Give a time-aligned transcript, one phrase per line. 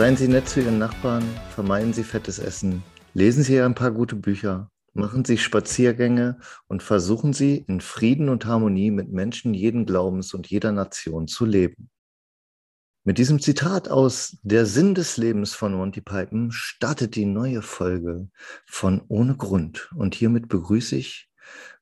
[0.00, 1.22] Seien Sie nett zu Ihren Nachbarn,
[1.54, 2.82] vermeiden Sie fettes Essen,
[3.12, 8.46] lesen Sie ein paar gute Bücher, machen Sie Spaziergänge und versuchen Sie in Frieden und
[8.46, 11.90] Harmonie mit Menschen jeden Glaubens und jeder Nation zu leben.
[13.04, 18.30] Mit diesem Zitat aus Der Sinn des Lebens von Monty Python startet die neue Folge
[18.66, 19.90] von Ohne Grund.
[19.94, 21.28] Und hiermit begrüße ich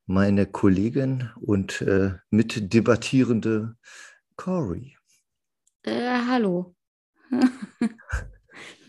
[0.06, 3.76] meine Kollegin und äh, mitdebattierende
[4.34, 4.96] Cory.
[5.84, 6.74] Äh, hallo.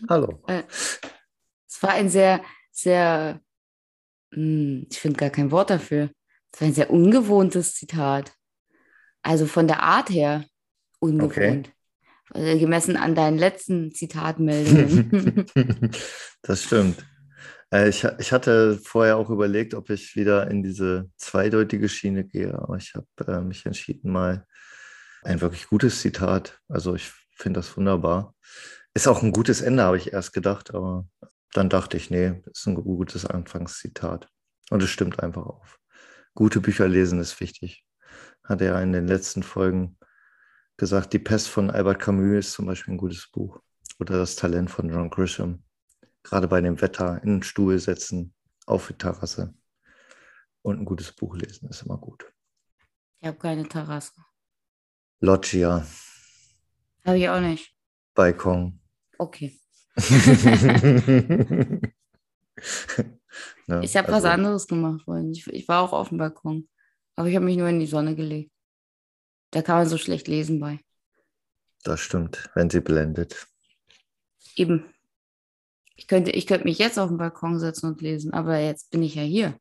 [0.08, 0.42] Hallo.
[0.48, 3.40] Äh, es war ein sehr, sehr,
[4.32, 6.10] hm, ich finde gar kein Wort dafür.
[6.52, 8.32] Es war ein sehr ungewohntes Zitat.
[9.22, 10.44] Also von der Art her
[10.98, 11.72] ungewohnt.
[12.30, 12.58] Okay.
[12.58, 15.46] Gemessen an deinen letzten Zitatmeldungen.
[16.42, 17.04] das stimmt.
[17.72, 22.54] Äh, ich, ich hatte vorher auch überlegt, ob ich wieder in diese zweideutige Schiene gehe,
[22.54, 24.46] aber ich habe äh, mich entschieden, mal
[25.22, 26.60] ein wirklich gutes Zitat.
[26.68, 28.34] Also ich finde das wunderbar.
[28.94, 31.08] Ist auch ein gutes Ende, habe ich erst gedacht, aber
[31.52, 34.28] dann dachte ich, nee, ist ein gutes Anfangszitat.
[34.70, 35.78] Und es stimmt einfach auf.
[36.34, 37.84] Gute Bücher lesen ist wichtig.
[38.44, 39.98] Hat er in den letzten Folgen
[40.76, 43.60] gesagt, Die Pest von Albert Camus ist zum Beispiel ein gutes Buch.
[43.98, 45.62] Oder Das Talent von John Grisham.
[46.22, 48.34] Gerade bei dem Wetter in den Stuhl setzen,
[48.66, 49.54] auf die Terrasse
[50.62, 52.32] und ein gutes Buch lesen ist immer gut.
[53.20, 54.12] Ich habe keine Terrasse.
[55.20, 55.86] Loggia.
[57.04, 57.74] Habe ich auch nicht.
[58.14, 58.80] Balkon.
[59.18, 59.58] Okay.
[63.66, 65.32] ne, ich habe also, was anderes gemacht vorhin.
[65.32, 66.68] Ich, ich, war auch auf dem Balkon.
[67.16, 68.50] Aber ich habe mich nur in die Sonne gelegt.
[69.50, 70.80] Da kann man so schlecht lesen bei.
[71.82, 73.46] Das stimmt, wenn sie blendet.
[74.56, 74.92] Eben.
[75.96, 79.02] Ich könnte, ich könnte mich jetzt auf den Balkon setzen und lesen, aber jetzt bin
[79.02, 79.58] ich ja hier.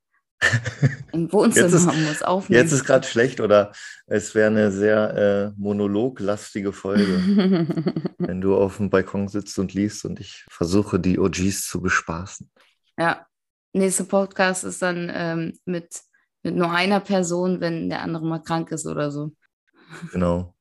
[1.11, 2.61] Im Wohnzimmer jetzt ist, muss aufnehmen.
[2.61, 3.73] Jetzt ist gerade schlecht oder
[4.07, 7.65] es wäre eine sehr äh, monologlastige Folge,
[8.17, 12.49] wenn du auf dem Balkon sitzt und liest und ich versuche, die OGs zu bespaßen.
[12.97, 13.25] Ja,
[13.73, 16.01] nächster Podcast ist dann ähm, mit,
[16.43, 19.33] mit nur einer Person, wenn der andere mal krank ist oder so.
[20.11, 20.55] Genau.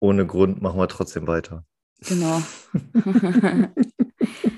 [0.00, 1.64] Ohne Grund machen wir trotzdem weiter.
[2.00, 2.42] Genau.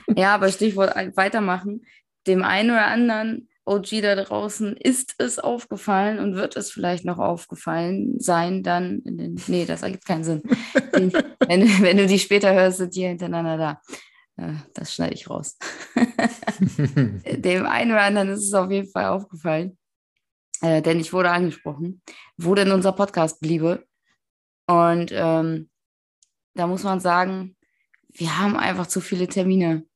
[0.17, 1.87] ja, aber Stichwort weitermachen.
[2.27, 7.19] Dem einen oder anderen OG da draußen ist es aufgefallen und wird es vielleicht noch
[7.19, 10.43] aufgefallen sein, dann in den, nee, das ergibt keinen Sinn.
[10.93, 11.13] wenn,
[11.83, 13.81] wenn du die später hörst, sind die hintereinander da.
[14.75, 15.59] Das schneide ich raus.
[16.69, 19.79] Dem einen oder anderen ist es auf jeden Fall aufgefallen,
[20.61, 22.03] äh, denn ich wurde angesprochen,
[22.37, 23.87] wo denn unser Podcast bliebe.
[24.67, 25.71] Und ähm,
[26.55, 27.57] da muss man sagen,
[28.13, 29.87] wir haben einfach zu viele Termine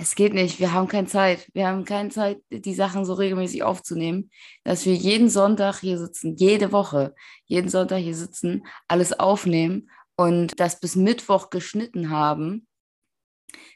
[0.00, 1.48] es geht nicht, wir haben keine Zeit.
[1.54, 4.30] Wir haben keine Zeit, die Sachen so regelmäßig aufzunehmen,
[4.62, 7.14] dass wir jeden Sonntag hier sitzen, jede Woche,
[7.46, 12.68] jeden Sonntag hier sitzen, alles aufnehmen und das bis Mittwoch geschnitten haben.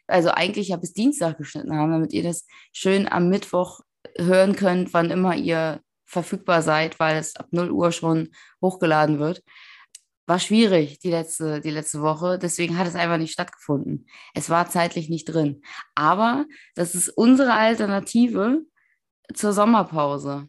[0.07, 3.81] Also eigentlich ja bis Dienstag geschnitten haben, damit ihr das schön am Mittwoch
[4.17, 8.29] hören könnt, wann immer ihr verfügbar seid, weil es ab 0 Uhr schon
[8.61, 9.43] hochgeladen wird
[10.27, 12.39] war schwierig die letzte, die letzte Woche.
[12.39, 14.07] Deswegen hat es einfach nicht stattgefunden.
[14.35, 15.63] Es war zeitlich nicht drin.
[15.95, 18.63] Aber das ist unsere Alternative
[19.35, 20.49] zur Sommerpause.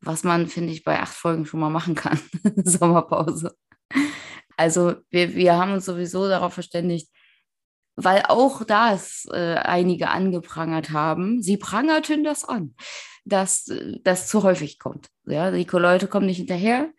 [0.00, 2.20] Was man, finde ich, bei acht Folgen schon mal machen kann.
[2.64, 3.56] Sommerpause.
[4.56, 7.08] Also wir, wir haben uns sowieso darauf verständigt,
[7.96, 11.42] weil auch das äh, einige angeprangert haben.
[11.42, 12.74] Sie prangerten das an,
[13.24, 15.08] dass äh, das zu häufig kommt.
[15.26, 16.92] Ja, die Leute kommen nicht hinterher.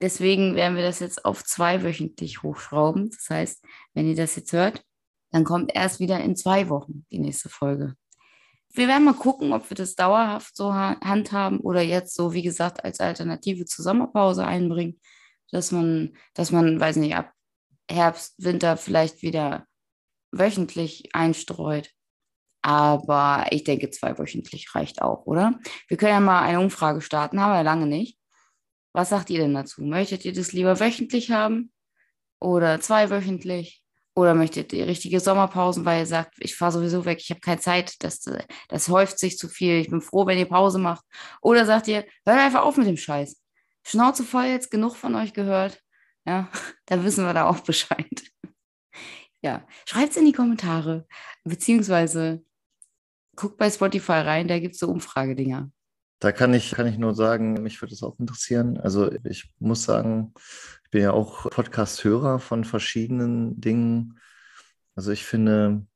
[0.00, 3.10] Deswegen werden wir das jetzt auf zweiwöchentlich hochschrauben.
[3.10, 3.64] Das heißt,
[3.94, 4.84] wenn ihr das jetzt hört,
[5.32, 7.94] dann kommt erst wieder in zwei Wochen die nächste Folge.
[8.70, 12.84] Wir werden mal gucken, ob wir das dauerhaft so handhaben oder jetzt so, wie gesagt,
[12.84, 15.00] als Alternative zur Sommerpause einbringen,
[15.50, 17.32] dass man, dass man, weiß nicht, ab
[17.90, 19.66] Herbst, Winter vielleicht wieder
[20.30, 21.90] wöchentlich einstreut.
[22.60, 25.58] Aber ich denke, zweiwöchentlich reicht auch, oder?
[25.86, 28.17] Wir können ja mal eine Umfrage starten, haben wir ja lange nicht.
[28.92, 29.82] Was sagt ihr denn dazu?
[29.82, 31.72] Möchtet ihr das lieber wöchentlich haben
[32.40, 33.82] oder zweiwöchentlich?
[34.18, 37.60] Oder möchtet ihr richtige Sommerpausen, weil ihr sagt, ich fahre sowieso weg, ich habe keine
[37.60, 38.24] Zeit, das,
[38.68, 41.04] das häuft sich zu viel, ich bin froh, wenn ihr Pause macht.
[41.40, 43.40] Oder sagt ihr, hört einfach auf mit dem Scheiß.
[43.84, 45.80] Schnauze voll jetzt, genug von euch gehört.
[46.26, 46.50] Ja,
[46.86, 48.10] dann wissen wir da auch Bescheid.
[49.40, 51.06] Ja, schreibt es in die Kommentare,
[51.44, 52.44] beziehungsweise
[53.36, 55.70] guckt bei Spotify rein, da gibt es so Umfragedinger.
[56.20, 58.78] Da kann ich, kann ich nur sagen, mich würde es auch interessieren.
[58.78, 60.32] Also ich muss sagen,
[60.84, 64.18] ich bin ja auch Podcast-Hörer von verschiedenen Dingen.
[64.96, 65.86] Also ich finde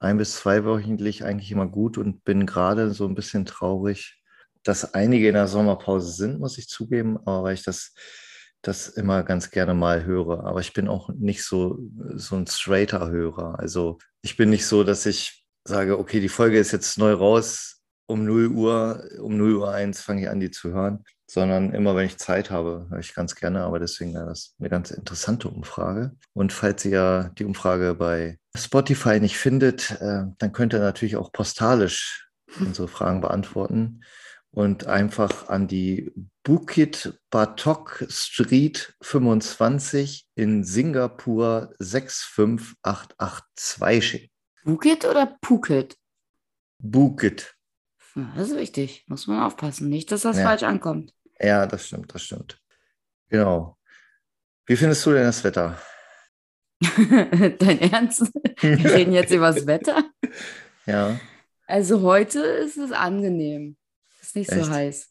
[0.00, 4.22] ein bis zwei wöchentlich eigentlich immer gut und bin gerade so ein bisschen traurig,
[4.62, 7.94] dass einige in der Sommerpause sind, muss ich zugeben, aber weil ich das
[8.66, 10.44] das immer ganz gerne mal höre.
[10.44, 11.78] Aber ich bin auch nicht so,
[12.14, 13.58] so ein straighter Hörer.
[13.58, 17.73] Also ich bin nicht so, dass ich sage, okay, die Folge ist jetzt neu raus,
[18.06, 21.96] um 0 Uhr, um 0 Uhr 1 fange ich an, die zu hören, sondern immer,
[21.96, 23.62] wenn ich Zeit habe, höre ich ganz gerne.
[23.62, 26.12] Aber deswegen wäre das eine ganz interessante Umfrage.
[26.32, 31.32] Und falls ihr die Umfrage bei Spotify nicht findet, äh, dann könnt ihr natürlich auch
[31.32, 32.28] postalisch
[32.60, 34.04] unsere Fragen beantworten
[34.50, 36.12] und einfach an die
[36.44, 44.30] Bukit Batok Street 25 in Singapur 65882 schicken.
[44.64, 45.96] Bukit oder Phuket?
[46.78, 47.56] Bukit.
[48.14, 49.04] Das ist wichtig.
[49.08, 49.88] Muss man aufpassen.
[49.88, 50.44] Nicht, dass das Ja.
[50.44, 51.12] falsch ankommt.
[51.40, 52.60] Ja, das stimmt, das stimmt.
[53.28, 53.76] Genau.
[54.66, 55.78] Wie findest du denn das Wetter?
[57.58, 58.30] Dein Ernst?
[58.60, 60.04] Wir reden jetzt über das Wetter?
[60.86, 61.18] Ja,
[61.66, 63.76] Also heute ist es angenehm.
[64.20, 64.70] Ist nicht so Echt?
[64.70, 65.10] heiß.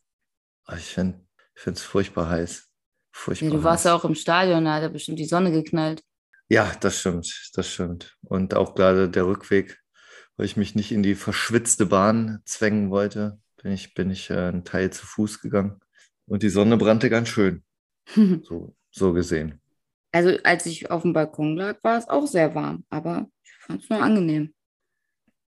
[0.65, 1.19] Ah, ich finde
[1.65, 2.69] es furchtbar heiß.
[3.11, 3.89] Furchtbar Ja, du warst heiß.
[3.91, 6.03] ja auch im Stadion, da hat ja bestimmt die Sonne geknallt.
[6.49, 8.17] Ja, das stimmt, das stimmt.
[8.23, 9.79] Und auch gerade der Rückweg,
[10.37, 14.33] weil ich mich nicht in die verschwitzte Bahn zwängen wollte, bin ich, bin ich äh,
[14.49, 15.79] einen Teil zu Fuß gegangen.
[16.25, 17.63] Und die Sonne brannte ganz schön,
[18.43, 19.59] so, so gesehen.
[20.11, 23.83] Also als ich auf dem Balkon lag, war es auch sehr warm, aber ich fand
[23.83, 24.53] es nur angenehm.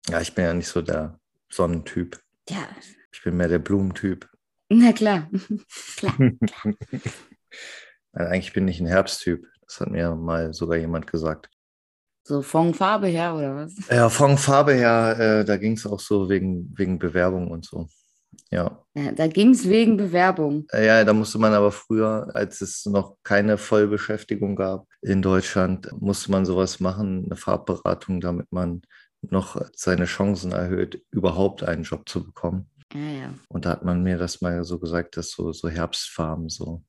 [0.09, 1.19] Ja, ich bin ja nicht so der
[1.49, 2.19] Sonnentyp.
[2.49, 2.67] Ja,
[3.11, 4.27] Ich bin mehr der Blumentyp.
[4.69, 5.29] na klar.
[6.01, 6.39] Nein,
[8.13, 9.45] eigentlich bin ich ein Herbsttyp.
[9.61, 11.49] Das hat mir mal sogar jemand gesagt.
[12.27, 13.73] So von Farbe her oder was?
[13.89, 17.87] Ja, von Farbe her, äh, da ging es auch so wegen, wegen Bewerbung und so.
[18.51, 18.83] Ja.
[18.95, 20.65] Ja, da ging es wegen Bewerbung.
[20.73, 25.89] Äh, Ja, da musste man aber früher, als es noch keine Vollbeschäftigung gab in Deutschland,
[26.01, 28.81] musste man sowas machen, eine Farbberatung, damit man
[29.21, 32.69] noch seine Chancen erhöht, überhaupt einen Job zu bekommen.
[32.93, 33.33] Ja, ja.
[33.47, 36.83] Und da hat man mir das mal so gesagt, dass so, so Herbstfarben, so,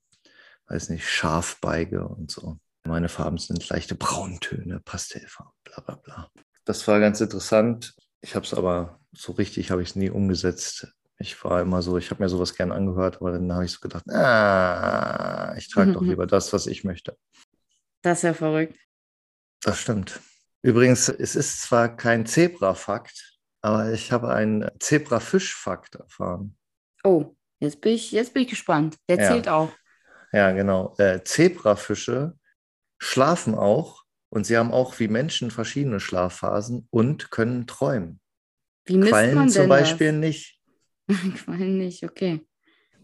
[0.67, 2.59] weiß nicht, Schafbeige und so.
[2.85, 6.31] Meine Farben sind leichte Brauntöne, Pastellfarben, bla bla bla.
[6.65, 7.95] Das war ganz interessant.
[8.21, 10.89] Ich habe es aber so richtig, habe ich es nie umgesetzt.
[11.19, 13.81] Ich war immer so, ich habe mir sowas gern angehört, aber dann habe ich so
[13.81, 17.17] gedacht, ah, ich trage doch lieber das, was ich möchte.
[18.03, 18.79] Das ist ja verrückt.
[19.63, 20.21] Das stimmt.
[20.63, 26.57] Übrigens, es ist zwar kein Zebra-Fakt, aber ich habe einen Zebrafisch-Fakt erfahren.
[27.03, 28.97] Oh, jetzt bin ich, jetzt bin ich gespannt.
[29.09, 29.33] Der Ja.
[29.33, 29.73] zählt auch.
[30.33, 30.95] Ja, genau.
[30.99, 32.38] Äh, Zebrafische
[32.99, 38.21] schlafen auch und sie haben auch wie Menschen verschiedene Schlafphasen und können träumen.
[38.85, 40.61] Wie Quallen man zum Beispiel nicht.
[41.07, 41.17] das?
[41.45, 42.41] Quallen nicht, okay.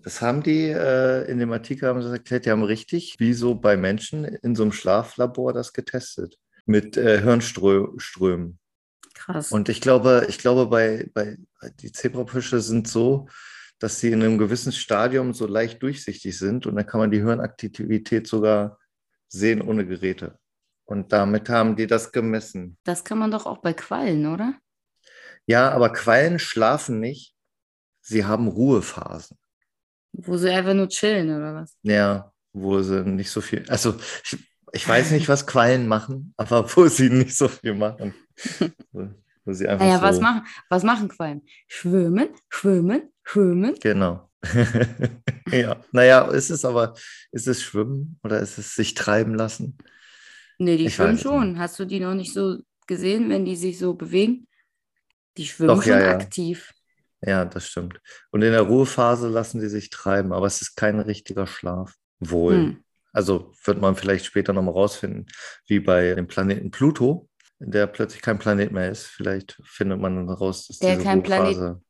[0.03, 3.55] Das haben die äh, in dem Artikel haben sie erklärt, die haben richtig, wie so
[3.55, 8.59] bei Menschen in so einem Schlaflabor das getestet mit äh, Hirnströmen.
[9.15, 9.51] Krass.
[9.51, 11.39] Und ich glaube, ich glaube, bei, bei
[11.81, 13.29] die Zebrafische sind so,
[13.79, 17.23] dass sie in einem gewissen Stadium so leicht durchsichtig sind und dann kann man die
[17.23, 18.79] Hirnaktivität sogar
[19.35, 20.39] sehen ohne Geräte.
[20.87, 22.77] Und damit haben die das gemessen.
[22.85, 24.55] das kann man doch auch bei Quallen, oder?
[25.47, 27.35] Ja, aber Quallen schlafen nicht.
[28.01, 29.39] Sie haben Ruhephasen.
[30.13, 31.77] Wo sie einfach nur chillen, oder was?
[31.83, 33.65] Ja, wo sie nicht so viel.
[33.69, 34.39] Also ich,
[34.73, 38.15] ich weiß nicht, was Quallen machen, aber wo sie nicht so viel machen.
[39.47, 41.43] Wo, sie einfach Naja, so, was, machen, was machen Quallen?
[41.69, 43.75] Schwimmen, schwimmen, schwimmen.
[43.79, 44.31] Genau.
[45.51, 46.95] ja, naja, ist es aber,
[47.33, 49.77] ist es Schwimmen oder ist es sich treiben lassen?
[50.59, 51.59] Nee, die Ich schwimmen schon.
[51.59, 54.47] Hast du die noch nicht so gesehen, wenn die sich so bewegen?
[55.37, 56.11] Die schwimmen Doch, schon ja, ja.
[56.11, 56.73] aktiv.
[57.23, 58.01] Ja, das stimmt.
[58.31, 61.95] Und in der Ruhephase lassen sie sich treiben, aber es ist kein richtiger Schlaf.
[62.21, 62.55] Wohl.
[62.55, 62.85] Hm.
[63.13, 65.27] Also wird man vielleicht später nochmal rausfinden,
[65.67, 69.07] wie bei dem Planeten Pluto, der plötzlich kein Planet mehr ist.
[69.07, 71.83] Vielleicht findet man dann raus, dass Der diese kein Planet- Ruhephase.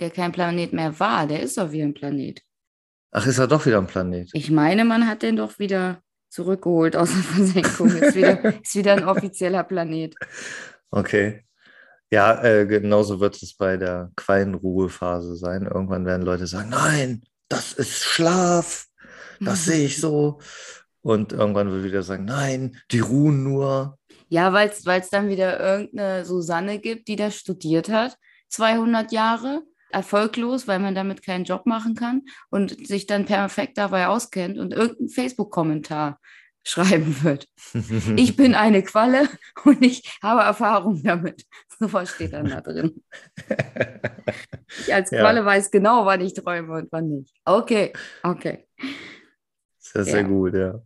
[0.00, 2.42] Der kein Planet mehr war, der ist doch wieder ein Planet.
[3.12, 4.30] Ach, ist er doch wieder ein Planet?
[4.32, 7.88] Ich meine, man hat den doch wieder zurückgeholt aus der Versenkung.
[7.88, 10.14] Ist wieder, ist wieder ein offizieller Planet.
[10.90, 11.44] Okay.
[12.10, 15.66] Ja, äh, genauso wird es bei der Quallenruhephase sein.
[15.66, 18.86] Irgendwann werden Leute sagen, nein, das ist Schlaf,
[19.38, 20.40] das sehe ich so.
[21.02, 23.98] Und irgendwann wird wieder sagen, nein, die ruhen nur.
[24.28, 28.16] Ja, weil es dann wieder irgendeine Susanne gibt, die das studiert hat,
[28.48, 34.06] 200 Jahre, erfolglos, weil man damit keinen Job machen kann und sich dann perfekt dabei
[34.08, 36.18] auskennt und irgendeinen Facebook-Kommentar
[36.62, 37.46] schreiben wird.
[38.16, 39.28] Ich bin eine Qualle
[39.64, 41.44] und ich habe Erfahrung damit.
[41.78, 43.02] So was steht dann da drin.
[44.78, 45.20] Ich als Ja.
[45.20, 47.34] Qualle weiß genau, wann ich träume und wann nicht.
[47.44, 47.92] Okay,
[48.22, 48.66] okay.
[49.78, 50.26] Sehr, sehr Ja.
[50.26, 50.82] gut, ja.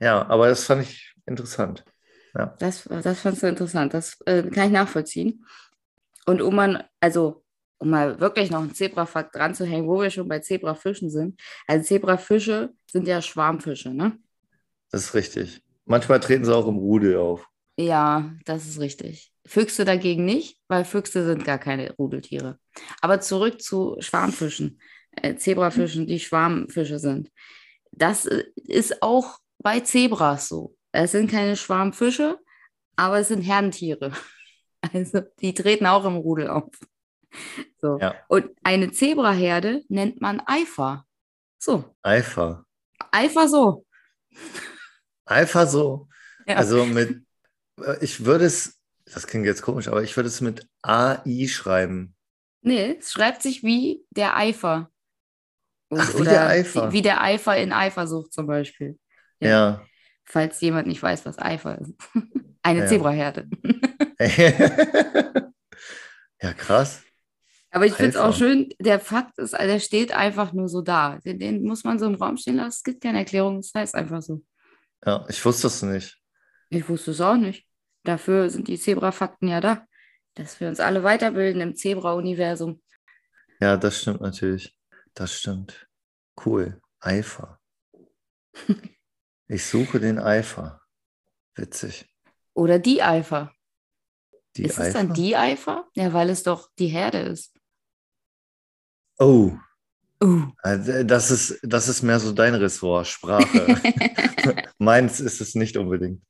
[0.00, 1.84] Ja, aber das fand ich interessant.
[2.60, 3.92] Das, das fandst du interessant.
[3.92, 5.44] Das äh, kann ich nachvollziehen.
[6.26, 7.44] Und um man, also
[7.80, 11.40] um mal wirklich noch einen Zebrafakt dran zu hängen, wo wir schon bei Zebrafischen sind.
[11.66, 14.18] Also Zebrafische sind ja Schwarmfische, ne?
[14.90, 15.62] Das ist richtig.
[15.86, 17.48] Manchmal treten sie auch im Rudel auf.
[17.78, 19.32] Ja, das ist richtig.
[19.46, 22.58] Füchse dagegen nicht, weil Füchse sind gar keine Rudeltiere.
[23.00, 24.80] Aber zurück zu Schwarmfischen,
[25.12, 27.30] äh, Zebrafischen, die Schwarmfische sind.
[27.92, 30.76] Das äh, ist auch bei Zebras so.
[30.92, 32.38] Es sind keine Schwarmfische,
[32.96, 34.12] aber es sind Herdentiere.
[34.94, 36.70] Also die treten auch im Rudel auf.
[37.80, 37.98] So.
[37.98, 38.14] Ja.
[38.28, 41.06] Und eine Zebraherde nennt man Eifer.
[41.58, 42.64] So, Eifer.
[43.10, 43.86] Eifer so.
[45.24, 46.08] Eifer so.
[46.46, 46.56] Ja.
[46.56, 47.22] Also mit,
[47.80, 52.14] äh, ich würde es, das klingt jetzt komisch, aber ich würde es mit AI schreiben.
[52.62, 54.90] Nee, es schreibt sich wie der Eifer.
[55.88, 56.88] Und- Ach, wie der Eifer.
[56.90, 58.98] Wie, wie der Eifer in Eifersucht zum Beispiel.
[59.40, 59.48] Ja.
[59.48, 59.86] Ja.
[60.24, 61.94] Falls jemand nicht weiß, was Eifer ist.
[62.62, 62.86] Eine Ja.
[62.86, 63.48] Zebraherde.
[66.42, 67.02] ja, krass.
[67.70, 71.18] Aber ich finde es auch schön, der Fakt ist, der steht einfach nur so da.
[71.18, 72.68] Den, den muss man so im Raum stehen lassen.
[72.68, 74.42] Es gibt keine Erklärung, es heißt einfach so.
[75.06, 76.18] Ja, ich wusste es nicht.
[76.68, 77.66] Ich wusste es auch nicht.
[78.02, 79.86] Dafür sind die Zebra-Fakten ja da.
[80.34, 82.82] Dass wir uns alle weiterbilden im Zebra-Universum.
[83.60, 84.76] Ja, das stimmt natürlich.
[85.14, 85.88] Das stimmt.
[86.44, 86.80] Cool.
[87.00, 87.60] Eifer.
[89.52, 90.80] Ich suche den Eifer.
[91.56, 92.08] Witzig.
[92.54, 93.52] Oder die Eifer.
[94.56, 94.92] Die ist es Eifer?
[94.92, 95.88] dann die Eifer?
[95.94, 97.52] Ja, weil es doch die Herde ist.
[99.20, 99.52] Oh,
[100.22, 100.48] Uh.
[100.62, 103.80] also das ist, das ist mehr so dein Ressort, Sprache.
[104.78, 106.22] Meins ist es nicht unbedingt.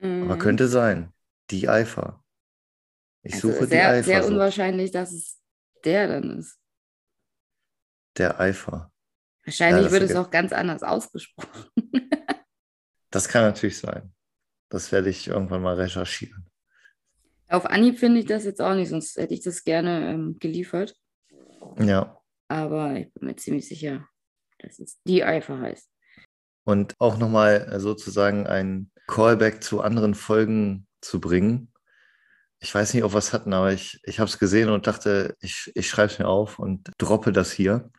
[0.00, 0.38] Aber Mhm.
[0.38, 1.12] könnte sein.
[1.50, 2.22] Die Eifer.
[3.22, 4.04] Ich Also suche die sehr, Eifer.
[4.04, 5.40] sehr unwahrscheinlich, dass es
[5.84, 6.58] der dann ist.
[8.18, 8.92] Der Eifer.
[9.44, 11.66] Wahrscheinlich das wird es auch ganz anders ausgesprochen.
[13.10, 14.14] Das kann natürlich sein.
[14.70, 16.46] Das werde ich irgendwann mal recherchieren.
[17.48, 20.96] Auf Anhieb finde ich das jetzt auch nicht, sonst hätte ich das gerne ähm, geliefert.
[21.78, 22.20] Ja.
[22.48, 24.06] Aber ich bin mir ziemlich sicher,
[24.58, 25.88] dass es die Eifer heißt.
[26.64, 31.72] Und auch nochmal sozusagen ein Callback zu anderen Folgen zu bringen.
[32.60, 35.36] Ich weiß nicht, ob wir es hatten, aber ich, ich habe es gesehen und dachte,
[35.40, 37.90] ich, ich schreibe es mir auf und droppe das hier.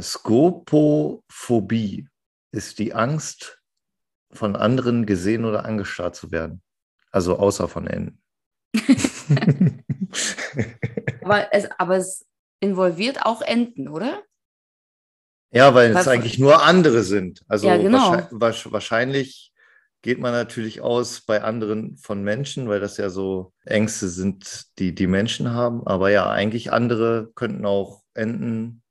[0.00, 2.08] Skopophobie
[2.50, 3.58] ist die Angst,
[4.32, 6.62] von anderen gesehen oder angestarrt zu werden.
[7.10, 8.22] Also außer von Enten.
[11.22, 12.26] Aber es, aber es
[12.60, 14.22] involviert auch Enten, oder?
[15.50, 17.42] Ja, weil Weil es eigentlich nur andere sind.
[17.48, 17.90] Also Ja, genau.
[17.92, 19.52] wahrscheinlich, wahrsch- wahrscheinlich
[20.02, 24.94] geht man natürlich aus bei anderen von Menschen, weil das ja so Ängste sind, die
[24.94, 25.86] die Menschen haben.
[25.86, 28.82] Aber ja, eigentlich andere könnten auch Enten,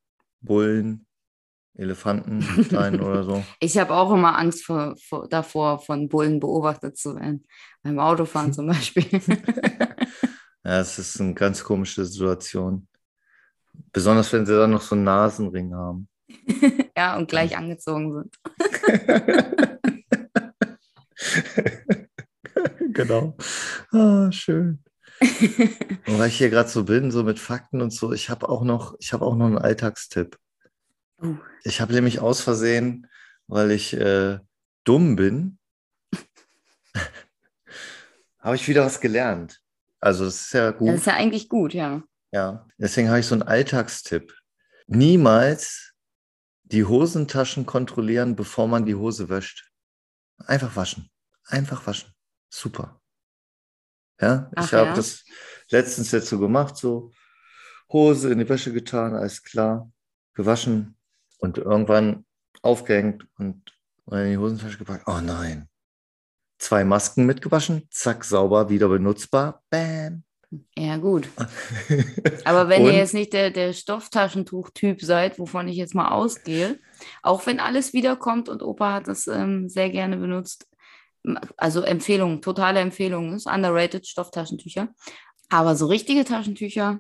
[0.42, 1.06] Bullen,
[1.76, 3.44] Elefanten sein oder so.
[3.60, 7.46] Ich habe auch immer Angst vor, vor, davor, von Bullen beobachtet zu werden.
[7.84, 9.06] Beim Autofahren zum Beispiel.
[10.64, 12.88] Ja, es ist eine ganz komische Situation.
[13.92, 16.08] Besonders wenn sie dann noch so einen Nasenring haben.
[16.98, 18.36] ja, und gleich angezogen sind.
[22.94, 23.36] genau.
[23.92, 24.84] Ah, schön.
[25.22, 28.64] Und weil ich hier gerade so bin, so mit Fakten und so, ich habe auch
[28.64, 30.38] noch, ich habe auch noch einen Alltagstipp.
[31.20, 31.38] Uh.
[31.64, 33.08] Ich habe nämlich aus Versehen,
[33.48, 34.38] weil ich äh,
[34.84, 35.58] dumm bin,
[38.40, 39.60] habe ich wieder was gelernt.
[40.00, 40.90] Also das ist ja gut.
[40.90, 42.04] Das ist ja eigentlich gut, ja.
[42.38, 44.32] Ja, deswegen habe ich so einen Alltagstipp.
[44.86, 45.96] Niemals
[46.66, 49.72] die Hosentaschen kontrollieren, bevor man die Hose wäscht.
[50.46, 51.10] Einfach waschen.
[51.46, 52.14] Einfach waschen.
[52.50, 53.02] Super.
[54.22, 54.94] Ja, ich Ach habe ja?
[54.94, 55.26] das
[55.72, 57.12] letztens jetzt so gemacht, so
[57.92, 59.92] Hose in die Wäsche getan, alles klar,
[60.36, 60.96] gewaschen
[61.40, 62.24] und irgendwann
[62.62, 63.76] aufgehängt und
[64.12, 65.08] in die Hosentasche gepackt.
[65.08, 65.68] Oh nein.
[66.60, 69.64] Zwei Masken mitgewaschen, zack, sauber, wieder benutzbar.
[69.72, 70.24] Bam.
[70.78, 71.28] Ja, gut.
[72.46, 76.80] Aber wenn ihr jetzt nicht der, der Stofftaschentuch-Typ seid, wovon ich jetzt mal ausgehe,
[77.22, 80.68] auch wenn alles wiederkommt und Opa hat das ähm, sehr gerne benutzt,
[81.58, 84.90] also Empfehlung, totale Empfehlung, ist underrated Stofftaschentücher.
[85.50, 87.00] Aber so richtige Taschentücher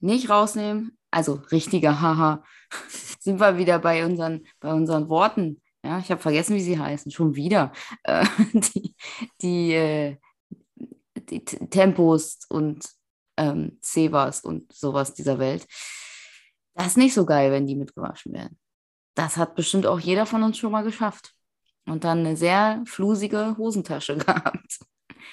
[0.00, 2.42] nicht rausnehmen, also richtige, haha,
[3.20, 5.60] sind wir wieder bei unseren, bei unseren Worten.
[5.84, 7.72] Ja, ich habe vergessen, wie sie heißen, schon wieder.
[8.02, 8.24] Äh,
[8.54, 8.94] die,
[9.40, 10.16] die, äh,
[11.26, 12.88] die Tempos und
[13.36, 15.66] ähm, Cebas und sowas dieser Welt.
[16.74, 18.58] Das ist nicht so geil, wenn die mitgewaschen werden.
[19.14, 21.32] Das hat bestimmt auch jeder von uns schon mal geschafft.
[21.86, 24.78] Und dann eine sehr flusige Hosentasche gehabt.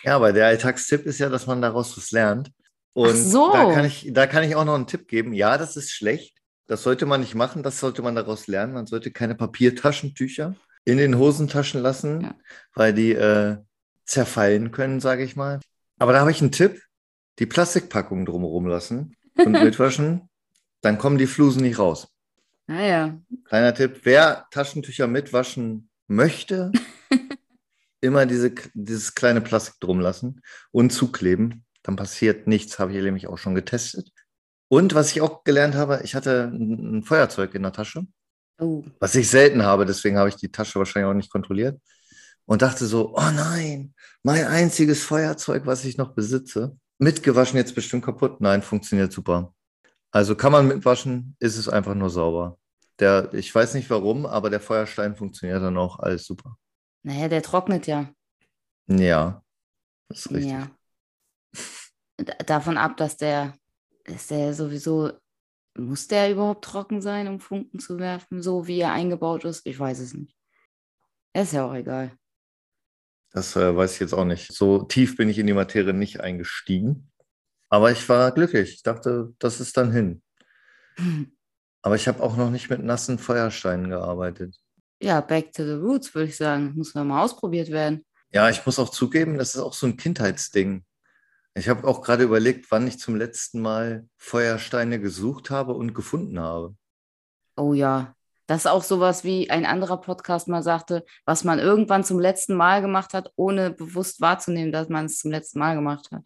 [0.03, 2.51] Ja, aber der Alltagstipp ist ja, dass man daraus was lernt.
[2.93, 3.51] Und Ach so.
[3.51, 5.33] da, kann ich, da kann ich auch noch einen Tipp geben.
[5.33, 6.37] Ja, das ist schlecht.
[6.67, 7.63] Das sollte man nicht machen.
[7.63, 8.73] Das sollte man daraus lernen.
[8.73, 12.35] Man sollte keine Papiertaschentücher in den Hosentaschen lassen, Ja.
[12.75, 13.57] weil die äh,
[14.05, 15.59] zerfallen können, sage ich mal.
[15.99, 16.81] Aber da habe ich einen Tipp.
[17.39, 20.29] Die Plastikpackung drumherum lassen und mitwaschen.
[20.81, 22.07] Dann kommen die Flusen nicht raus.
[22.67, 23.19] Naja.
[23.45, 26.71] Kleiner Tipp, wer Taschentücher mitwaschen möchte,
[28.01, 31.65] immer diese, dieses kleine Plastik drum lassen und zukleben.
[31.81, 34.09] Dann passiert nichts, habe ich nämlich auch schon getestet.
[34.69, 38.05] Und was ich auch gelernt habe, ich hatte ein, ein Feuerzeug in der Tasche,
[38.59, 38.83] Oh.
[38.99, 41.81] was ich selten habe, deswegen habe ich die Tasche wahrscheinlich auch nicht kontrolliert
[42.45, 48.05] und dachte so, oh nein, mein einziges Feuerzeug, was ich noch besitze, mitgewaschen jetzt bestimmt
[48.05, 48.41] kaputt.
[48.41, 49.53] Nein, funktioniert super.
[50.11, 52.57] Also kann man mitwaschen, ist es einfach nur sauber.
[52.99, 56.57] Der, ich weiß nicht warum, aber der Feuerstein funktioniert dann auch alles super.
[57.03, 58.13] Naja, der trocknet ja.
[58.87, 59.43] Ja,
[60.09, 60.51] das ist richtig.
[60.51, 60.69] Ja.
[62.45, 63.55] Davon ab, dass der,
[64.05, 65.11] dass der sowieso,
[65.75, 69.65] muss der überhaupt trocken sein, um Funken zu werfen, so wie er eingebaut ist?
[69.65, 70.37] Ich weiß es nicht.
[71.33, 72.15] Ist ja auch egal.
[73.33, 74.53] Das äh, weiß ich jetzt auch nicht.
[74.53, 77.11] So tief bin ich in die Materie nicht eingestiegen.
[77.69, 78.75] Aber ich war glücklich.
[78.75, 80.21] Ich dachte, das ist dann hin.
[81.81, 84.55] Aber ich habe auch noch nicht mit nassen Feuersteinen gearbeitet.
[85.01, 86.73] Ja, back to the roots, würde ich sagen.
[86.75, 88.05] Muss mal ausprobiert werden.
[88.31, 90.85] Ja, ich muss auch zugeben, das ist auch so ein Kindheitsding.
[91.55, 96.39] Ich habe auch gerade überlegt, wann ich zum letzten Mal Feuersteine gesucht habe und gefunden
[96.39, 96.75] habe.
[97.57, 98.15] Oh ja.
[98.47, 102.55] Das ist auch sowas, wie ein anderer Podcast mal sagte, was man irgendwann zum letzten
[102.55, 106.23] Mal gemacht hat, ohne bewusst wahrzunehmen, dass man es zum letzten Mal gemacht hat.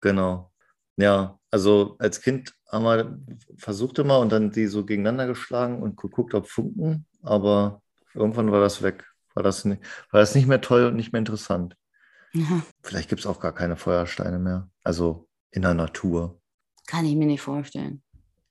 [0.00, 0.52] Genau.
[0.96, 3.18] Ja, also als Kind haben wir
[3.58, 7.82] versucht immer und dann die so gegeneinander geschlagen und geguckt, ob Funken, aber
[8.14, 9.04] irgendwann war das weg.
[9.34, 11.76] War das nicht, war das nicht mehr toll und nicht mehr interessant.
[12.32, 14.70] Ja, Vielleicht gibt es auch gar keine Feuersteine mehr.
[14.82, 16.40] Also in der Natur.
[16.86, 18.02] kann ich mir nicht vorstellen.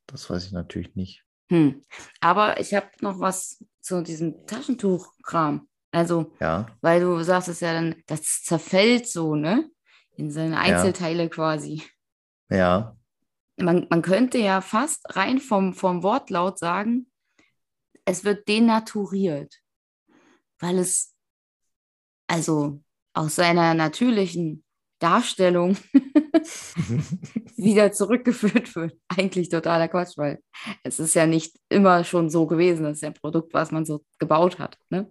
[0.07, 1.24] Das weiß ich natürlich nicht.
[1.49, 1.81] Hm.
[2.19, 5.67] Aber ich habe noch was zu diesem Taschentuchkram.
[5.91, 9.69] Also, Ja, weil du sagst es ja dann, das zerfällt so, ne?
[10.17, 11.83] In seine Einzelteile quasi.
[12.49, 12.95] ja,
[13.57, 17.09] Man, man könnte ja fast rein vom, vom Wortlaut sagen,
[18.03, 19.55] es wird denaturiert,
[20.59, 21.15] weil es
[22.27, 22.81] also
[23.13, 24.64] aus seiner natürlichen
[25.05, 25.77] Darstellung
[27.57, 28.97] wieder zurückgeführt wird.
[29.07, 30.39] Eigentlich totaler Quatsch, weil
[30.81, 32.85] es ist ja nicht immer schon so gewesen.
[32.85, 35.07] Das ist ja ein Produkt, was man so gebaut hat, ne?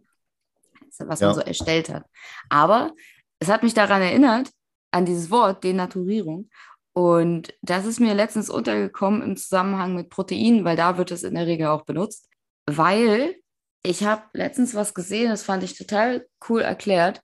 [0.99, 1.29] was Ja.
[1.29, 2.05] man so erstellt hat.
[2.49, 2.93] Aber
[3.39, 4.51] es hat mich daran erinnert,
[4.91, 6.51] an dieses Wort Denaturierung.
[6.93, 11.35] Und das ist mir letztens untergekommen im Zusammenhang mit Proteinen, weil da wird es in
[11.35, 12.29] der Regel auch benutzt.
[12.67, 13.37] Weil
[13.85, 17.21] ich habe letztens was gesehen, das fand ich total cool erklärt.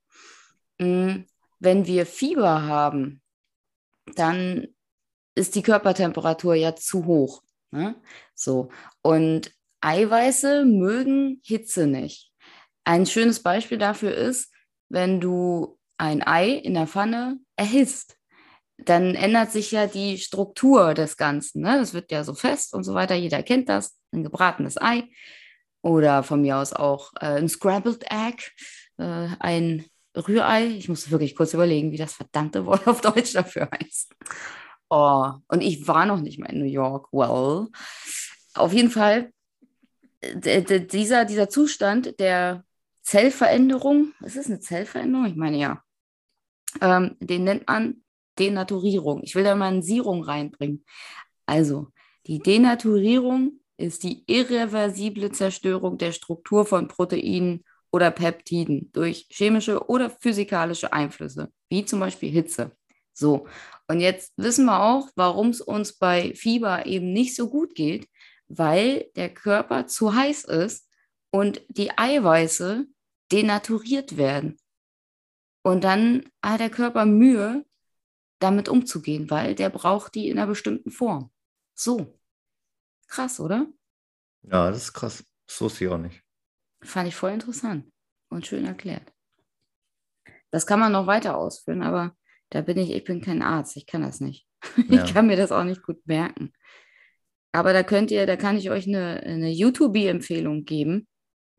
[1.60, 3.22] Wenn wir Fieber haben,
[4.16, 4.66] dann
[5.34, 7.42] ist die Körpertemperatur ja zu hoch.
[7.70, 7.94] Ne?
[8.34, 8.70] So.
[9.02, 12.32] Und Eiweiße mögen Hitze nicht.
[12.84, 14.52] Ein schönes Beispiel dafür ist,
[14.88, 18.16] wenn du ein Ei in der Pfanne erhitzt,
[18.78, 21.62] dann ändert sich ja die Struktur des Ganzen.
[21.62, 21.78] Ne?
[21.78, 23.14] Das wird ja so fest und so weiter.
[23.14, 23.98] Jeder kennt das.
[24.12, 25.04] Ein gebratenes Ei
[25.82, 28.50] oder von mir aus auch äh, ein Scrambled Egg,
[28.98, 30.66] äh, ein Rührei.
[30.66, 34.14] Ich muss wirklich kurz überlegen, wie das verdammte Wort auf Deutsch dafür heißt.
[34.88, 37.08] Oh, und ich war noch nicht mal in New York.
[37.12, 37.68] Well,
[38.54, 39.32] auf jeden Fall,
[40.22, 42.64] dieser, dieser Zustand der
[43.02, 45.26] Zellveränderung, ist es eine Zellveränderung?
[45.26, 45.82] Ich meine ja.
[46.80, 48.02] Ähm, den nennt man
[48.38, 49.22] Denaturierung.
[49.22, 50.84] Ich will da mal eine Sierung reinbringen.
[51.46, 51.88] Also,
[52.26, 60.10] die Denaturierung ist die irreversible Zerstörung der Struktur von Proteinen oder Peptiden durch chemische oder
[60.10, 62.76] physikalische Einflüsse, wie zum Beispiel Hitze.
[63.12, 63.46] So,
[63.88, 68.08] und jetzt wissen wir auch, warum es uns bei Fieber eben nicht so gut geht,
[68.48, 70.88] weil der Körper zu heiß ist
[71.30, 72.86] und die Eiweiße
[73.32, 74.56] denaturiert werden.
[75.62, 77.64] Und dann hat der Körper Mühe,
[78.40, 81.30] damit umzugehen, weil der braucht die in einer bestimmten Form.
[81.74, 82.18] So.
[83.06, 83.66] Krass, oder?
[84.42, 85.24] ja, das ist krass.
[85.46, 86.22] Das wusste ich auch nicht.
[86.82, 87.90] Fand ich voll interessant
[88.28, 89.12] und schön erklärt.
[90.50, 92.16] Das kann man noch weiter ausführen, aber
[92.50, 94.46] da bin ich, ich bin kein Arzt, ich kann das nicht.
[94.88, 95.04] Ja.
[95.04, 96.52] Ich kann mir das auch nicht gut merken.
[97.52, 101.08] Aber da könnt ihr, da kann ich euch eine, eine YouTube-Empfehlung geben.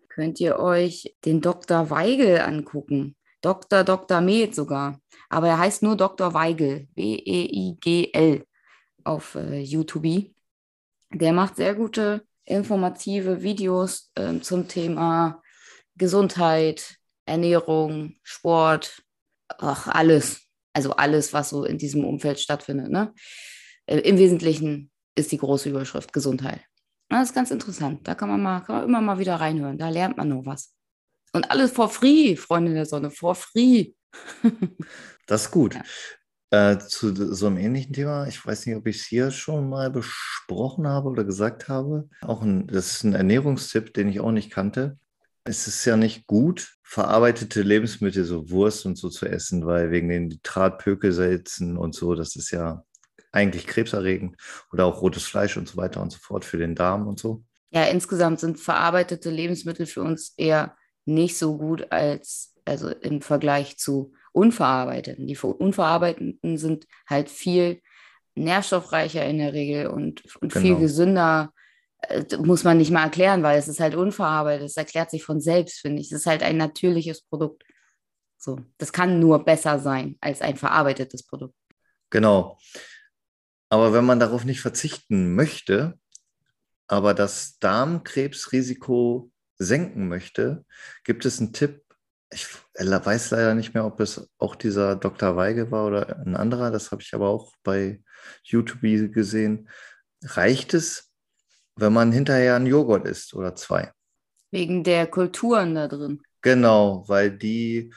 [0.10, 1.90] Könnt ihr euch den Dr.
[1.90, 3.16] Weigel angucken.
[3.42, 3.84] Dr.
[3.84, 4.22] Dr.
[4.22, 5.00] Med sogar.
[5.30, 6.34] Aber er heißt nur Dr.
[6.34, 6.88] Weigel.
[6.96, 8.46] W-E-I-G-L
[9.04, 10.32] auf äh, YouTube.
[11.14, 15.42] Der macht sehr gute informative Videos ähm, zum Thema
[15.96, 19.04] Gesundheit, Ernährung, Sport,
[19.48, 20.42] ach, alles.
[20.74, 22.90] Also alles, was so in diesem Umfeld stattfindet.
[22.90, 23.14] Ne?
[23.86, 26.62] Äh, Im Wesentlichen ist die große Überschrift Gesundheit.
[27.10, 28.08] Das ist ganz interessant.
[28.08, 29.78] Da kann man, mal, kann man immer mal wieder reinhören.
[29.78, 30.74] Da lernt man nur was.
[31.34, 33.94] Und alles for free, Freunde der Sonne, for free.
[35.28, 35.76] Das ist gut.
[35.76, 35.84] Ja.
[36.54, 39.90] Äh, zu so einem ähnlichen Thema, ich weiß nicht, ob ich es hier schon mal
[39.90, 42.10] besprochen habe oder gesagt habe.
[42.22, 44.98] Auch ein, das ist ein Ernährungstipp, den ich auch nicht kannte.
[45.46, 50.10] Es ist ja nicht gut, verarbeitete Lebensmittel, so Wurst und so zu essen, weil wegen
[50.10, 52.84] den Nitratpökelsalzen und so, das ist ja
[53.32, 54.36] eigentlich krebserregend
[54.74, 57.46] oder auch rotes Fleisch und so weiter und so fort für den Darm und so.
[57.72, 63.78] Ja, insgesamt sind verarbeitete Lebensmittel für uns eher nicht so gut als, also im Vergleich
[63.78, 65.28] zu unverarbeiteten.
[65.28, 67.82] Die unverarbeiteten sind halt viel
[68.36, 70.66] nährstoffreicher in der Regel und, und genau.
[70.66, 71.54] viel gesünder.
[72.00, 74.66] Äh, muss man nicht mal erklären, weil es ist halt unverarbeitet.
[74.66, 76.12] Es erklärt sich von selbst, finde ich.
[76.12, 77.64] Es ist halt ein natürliches Produkt.
[78.38, 81.56] So, das kann nur besser sein als ein verarbeitetes Produkt.
[82.10, 82.58] Genau.
[83.70, 85.98] Aber wenn man darauf nicht verzichten möchte,
[86.88, 90.66] aber das Darmkrebsrisiko senken möchte,
[91.04, 91.84] gibt es einen Tipp.
[92.34, 95.36] Ich weiß leider nicht mehr, ob es auch dieser Dr.
[95.36, 96.72] Weige war oder ein anderer.
[96.72, 98.02] Das habe ich aber auch bei
[98.44, 98.82] YouTube
[99.14, 99.70] gesehen.
[100.24, 101.12] Reicht es,
[101.76, 103.92] wenn man hinterher einen Joghurt isst oder zwei?
[104.52, 106.22] Wegen der Kulturen da drin.
[106.42, 107.94] Genau, weil die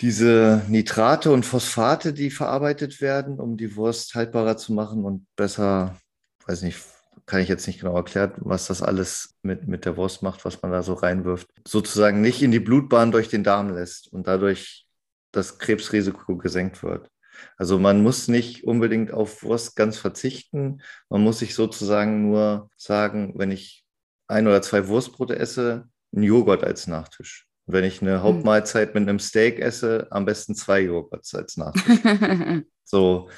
[0.00, 5.98] diese Nitrate und Phosphate, die verarbeitet werden, um die Wurst haltbarer zu machen und besser,
[6.46, 6.78] weiß nicht,
[7.26, 10.60] kann ich jetzt nicht genau erklären, was das alles mit, mit der Wurst macht, was
[10.62, 14.86] man da so reinwirft, sozusagen nicht in die Blutbahn durch den Darm lässt und dadurch
[15.32, 17.10] das Krebsrisiko gesenkt wird.
[17.56, 20.82] Also man muss nicht unbedingt auf Wurst ganz verzichten.
[21.08, 23.84] Man muss sich sozusagen nur sagen, wenn ich
[24.28, 27.46] ein oder zwei Wurstbrote esse, ein Joghurt als Nachtisch.
[27.66, 28.22] Wenn ich eine hm.
[28.22, 32.00] Hauptmahlzeit mit einem Steak esse, am besten zwei Joghurts als Nachtisch.
[32.84, 33.28] so,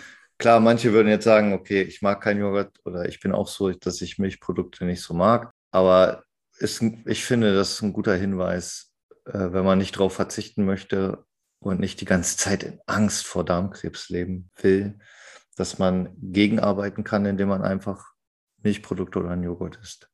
[0.42, 3.70] klar, manche würden jetzt sagen, okay, ich mag keinen Joghurt oder ich bin auch so,
[3.70, 5.52] dass ich Milchprodukte nicht so mag.
[5.70, 6.24] Aber
[6.58, 8.92] ist, ich finde, das ist ein guter Hinweis,
[9.24, 11.24] äh, wenn man nicht darauf verzichten möchte
[11.60, 14.98] und nicht die ganze Zeit in Angst vor Darmkrebs leben will,
[15.56, 18.12] dass man gegenarbeiten kann, indem man einfach
[18.64, 20.08] Milchprodukte oder einen Joghurt isst.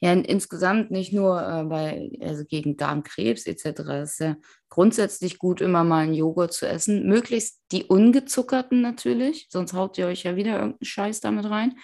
[0.00, 3.80] Ja, insgesamt nicht nur äh, bei, also gegen Darmkrebs etc.
[4.02, 4.36] Es ist ja
[4.68, 7.06] grundsätzlich gut, immer mal einen Joghurt zu essen.
[7.06, 11.74] Möglichst die ungezuckerten natürlich, sonst haut ihr euch ja wieder irgendeinen Scheiß damit rein.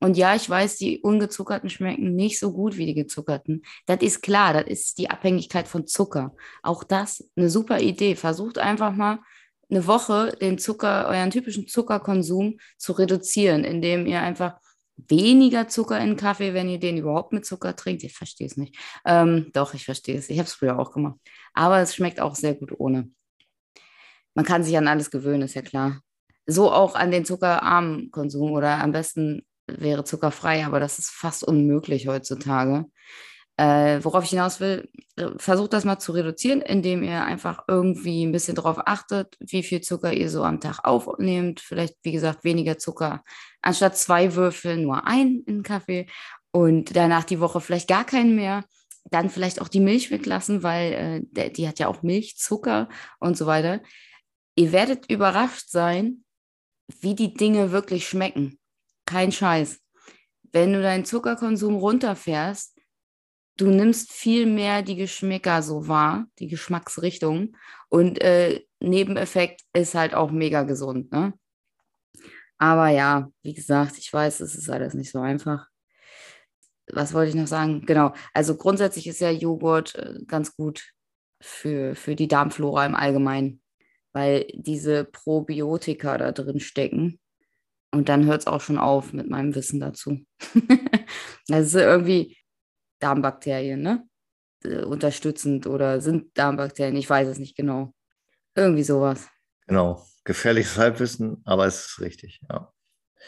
[0.00, 3.62] Und ja, ich weiß, die ungezuckerten schmecken nicht so gut wie die gezuckerten.
[3.86, 6.34] Das ist klar, das ist die Abhängigkeit von Zucker.
[6.62, 8.14] Auch das eine super Idee.
[8.14, 9.20] Versucht einfach mal
[9.70, 14.58] eine Woche den Zucker, euren typischen Zuckerkonsum zu reduzieren, indem ihr einfach
[14.96, 18.02] weniger Zucker in Kaffee, wenn ihr den überhaupt mit Zucker trinkt.
[18.04, 18.76] Ich verstehe es nicht.
[19.04, 20.30] Ähm, doch, ich verstehe es.
[20.30, 21.16] Ich habe es früher auch gemacht.
[21.54, 23.10] Aber es schmeckt auch sehr gut ohne.
[24.34, 26.00] Man kann sich an alles gewöhnen, ist ja klar.
[26.46, 31.42] So auch an den zuckerarmen Konsum oder am besten wäre zuckerfrei, aber das ist fast
[31.42, 32.86] unmöglich heutzutage.
[33.58, 34.90] Äh, worauf ich hinaus will,
[35.38, 39.80] versucht das mal zu reduzieren, indem ihr einfach irgendwie ein bisschen darauf achtet, wie viel
[39.80, 41.60] Zucker ihr so am Tag aufnehmt.
[41.60, 43.24] Vielleicht, wie gesagt, weniger Zucker.
[43.66, 46.06] Anstatt zwei Würfel nur ein in Kaffee
[46.52, 48.64] und danach die Woche vielleicht gar keinen mehr.
[49.10, 53.36] Dann vielleicht auch die Milch weglassen, weil äh, die hat ja auch Milch, Zucker und
[53.36, 53.82] so weiter.
[54.54, 56.22] Ihr werdet überrascht sein,
[57.00, 58.56] wie die Dinge wirklich schmecken.
[59.04, 59.80] Kein Scheiß.
[60.52, 62.78] Wenn du deinen Zuckerkonsum runterfährst,
[63.56, 67.56] du nimmst viel mehr die Geschmäcker so wahr, die Geschmacksrichtung.
[67.88, 71.34] Und äh, Nebeneffekt ist halt auch mega gesund, ne?
[72.58, 75.68] Aber ja, wie gesagt, ich weiß, es ist alles nicht so einfach.
[76.88, 77.84] Was wollte ich noch sagen?
[77.84, 80.92] Genau, also grundsätzlich ist ja Joghurt äh, ganz gut
[81.40, 83.60] für, für die Darmflora im Allgemeinen,
[84.12, 87.20] weil diese Probiotika da drin stecken.
[87.92, 90.18] Und dann hört es auch schon auf mit meinem Wissen dazu.
[91.50, 92.36] also irgendwie,
[93.00, 94.08] Darmbakterien, ne?
[94.64, 97.92] Äh, unterstützend oder sind Darmbakterien, ich weiß es nicht genau.
[98.54, 99.28] Irgendwie sowas.
[99.66, 102.72] Genau, gefährliches Halbwissen, aber es ist richtig, ja.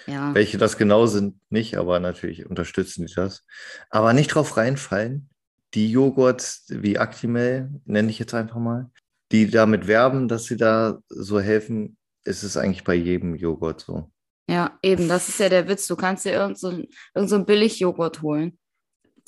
[0.07, 0.35] ja.
[0.35, 3.47] Welche das genau sind, nicht, aber natürlich unterstützen die das.
[3.89, 5.31] Aber nicht drauf reinfallen,
[5.73, 8.91] die Joghurts wie Actimel, nenne ich jetzt einfach mal,
[9.33, 14.11] die damit werben, dass sie da so helfen, ist es eigentlich bei jedem Joghurt so.
[14.51, 15.87] Ja, eben, das ist ja der Witz.
[15.87, 16.85] Du kannst dir irgendeinen so,
[17.15, 18.59] irgend so Billig-Joghurt holen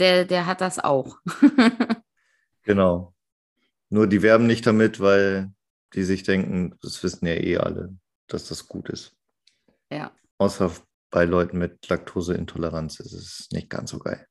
[0.00, 1.18] der, der hat das auch.
[2.64, 3.14] genau.
[3.90, 5.52] Nur die werben nicht damit, weil
[5.94, 7.96] die sich denken, das wissen ja eh alle,
[8.29, 9.16] dass das gut ist.
[9.90, 10.12] Ja.
[10.38, 10.72] Außer
[11.11, 14.26] bei Leuten mit Laktoseintoleranz ist es nicht ganz so geil.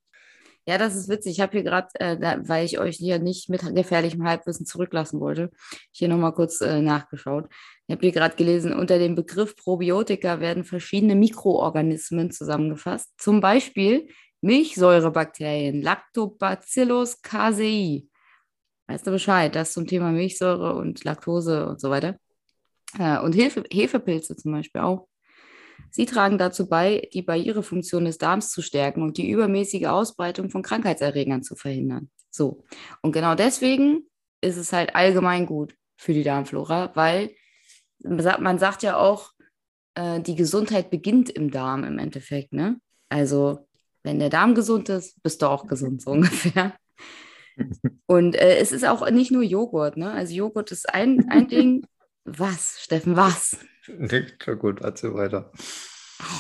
[0.70, 1.32] Ja, das ist witzig.
[1.34, 5.50] Ich habe hier gerade, äh, weil ich euch hier nicht mit gefährlichem Halbwissen zurücklassen wollte,
[5.92, 7.48] hier nochmal kurz äh, nachgeschaut.
[7.88, 13.10] Ich habe hier gerade gelesen, unter dem Begriff Probiotika werden verschiedene Mikroorganismen zusammengefasst.
[13.18, 14.10] Zum Beispiel
[14.42, 18.06] Milchsäurebakterien, Lactobacillus casei.
[18.90, 22.18] Weißt du Bescheid, das zum Thema Milchsäure und Laktose und so weiter.
[22.98, 25.08] Äh, und Hefe, Hefepilze zum Beispiel auch.
[25.92, 30.64] Sie tragen dazu bei, die Barrierefunktion des Darms zu stärken und die übermäßige Ausbreitung von
[30.64, 32.10] Krankheitserregern zu verhindern.
[32.32, 32.64] So.
[33.04, 34.08] Und genau deswegen
[34.42, 37.30] ist es halt allgemein gut für die Darmflora, weil
[38.00, 39.34] man sagt ja auch,
[39.94, 42.54] äh, die Gesundheit beginnt im Darm im Endeffekt.
[42.54, 42.82] Ne?
[43.10, 43.68] Also,
[44.02, 46.74] wenn der Darm gesund ist, bist du auch gesund, so ungefähr.
[48.06, 49.98] Und äh, es ist auch nicht nur Joghurt.
[49.98, 50.12] Ne?
[50.12, 51.86] Also, Joghurt ist ein, ein Ding.
[52.26, 53.58] Was, Steffen, was?
[53.88, 55.52] Nicht so gut, erzähl weiter.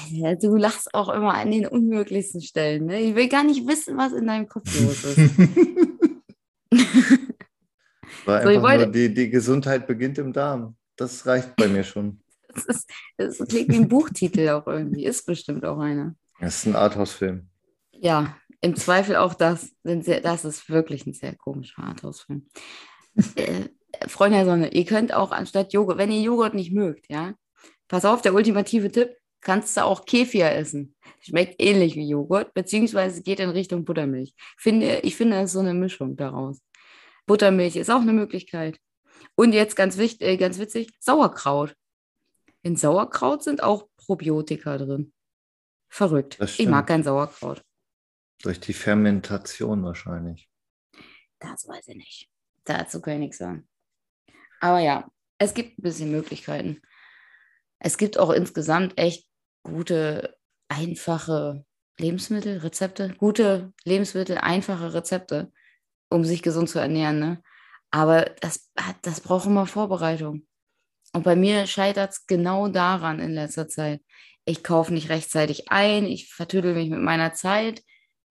[0.09, 2.85] Ja, du lachst auch immer an den unmöglichsten Stellen.
[2.85, 2.99] Ne?
[3.01, 5.37] Ich will gar nicht wissen, was in deinem Kopf los ist.
[8.25, 10.75] War so, einfach nur, die, die Gesundheit beginnt im Darm.
[10.95, 12.21] Das reicht bei mir schon.
[12.51, 15.05] Das, ist, das klingt wie ein Buchtitel auch irgendwie.
[15.05, 16.15] Ist bestimmt auch einer.
[16.39, 17.47] Das ist ein Arthouse-Film.
[17.91, 19.71] Ja, im Zweifel auch das.
[19.83, 22.47] Das ist wirklich ein sehr komischer Arthouse-Film.
[23.35, 23.69] äh,
[24.07, 27.33] Freunde der Sonne, ihr könnt auch anstatt Joghurt, wenn ihr Joghurt nicht mögt, ja,
[27.87, 30.95] pass auf, der ultimative Tipp, kannst du auch Kefir essen.
[31.21, 34.33] Schmeckt ähnlich wie Joghurt, beziehungsweise geht in Richtung Buttermilch.
[34.57, 36.61] Finde, ich finde, es ist so eine Mischung daraus.
[37.25, 38.79] Buttermilch ist auch eine Möglichkeit.
[39.35, 41.75] Und jetzt ganz, wichtig, äh, ganz witzig, Sauerkraut.
[42.61, 45.13] In Sauerkraut sind auch Probiotika drin.
[45.87, 46.37] Verrückt.
[46.57, 47.63] Ich mag kein Sauerkraut.
[48.41, 50.49] Durch die Fermentation wahrscheinlich.
[51.39, 52.29] Das weiß ich nicht.
[52.63, 53.67] Dazu kann ich nichts sagen.
[54.59, 56.81] Aber ja, es gibt ein bisschen Möglichkeiten.
[57.79, 59.27] Es gibt auch insgesamt echt
[59.63, 61.65] gute, einfache
[61.97, 65.51] Lebensmittel, Rezepte, gute Lebensmittel, einfache Rezepte,
[66.09, 67.19] um sich gesund zu ernähren.
[67.19, 67.43] Ne?
[67.91, 68.71] Aber das,
[69.01, 70.47] das braucht immer Vorbereitung.
[71.13, 74.01] Und bei mir scheitert es genau daran in letzter Zeit.
[74.45, 77.83] Ich kaufe nicht rechtzeitig ein, ich vertüdel mich mit meiner Zeit.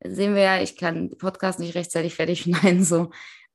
[0.04, 3.10] Sehen wir ja, ich kann Podcast nicht rechtzeitig fertig schneiden, so.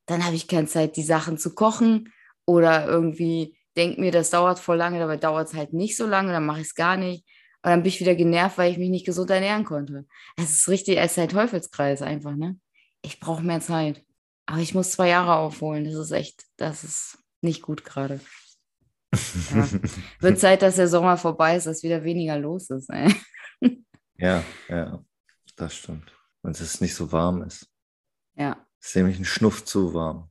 [0.05, 2.11] Dann habe ich keine Zeit, die Sachen zu kochen
[2.45, 6.31] oder irgendwie denke mir, das dauert voll lange, dabei dauert es halt nicht so lange,
[6.31, 7.25] dann mache ich es gar nicht.
[7.63, 10.05] Und dann bin ich wieder genervt, weil ich mich nicht gesund ernähren konnte.
[10.35, 12.59] Es ist richtig, es ist ein Teufelskreis einfach, ne?
[13.01, 14.03] Ich brauche mehr Zeit.
[14.45, 15.85] Aber ich muss zwei Jahre aufholen.
[15.85, 18.19] Das ist echt, das ist nicht gut gerade.
[19.53, 19.69] Ja.
[20.19, 22.89] Wird Zeit, dass der Sommer vorbei ist, dass wieder weniger los ist.
[22.89, 23.15] Ey.
[24.17, 25.03] Ja, ja,
[25.55, 26.13] das stimmt.
[26.43, 27.67] Und es nicht so warm ist.
[28.35, 28.65] Ja.
[28.79, 30.29] Es ist nämlich ein Schnuff zu warm.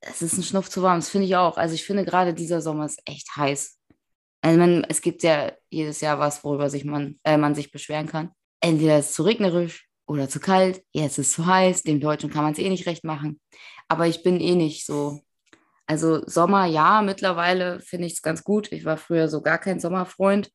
[0.00, 1.56] Es ist ein Schnuff zu warm, das finde ich auch.
[1.56, 3.78] Also ich finde gerade dieser Sommer ist echt heiß.
[4.42, 8.06] Also man, es gibt ja jedes Jahr was, worüber sich man, äh, man sich beschweren
[8.06, 8.30] kann.
[8.60, 12.30] Entweder ist es zu regnerisch oder zu kalt, jetzt ist es zu heiß, dem Deutschen
[12.30, 13.40] kann man es eh nicht recht machen.
[13.88, 15.22] Aber ich bin eh nicht so.
[15.86, 18.70] Also Sommer, ja, mittlerweile finde ich es ganz gut.
[18.72, 20.52] Ich war früher so gar kein Sommerfreund.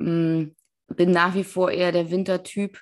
[0.00, 0.56] Hm,
[0.88, 2.80] bin nach wie vor eher der Wintertyp.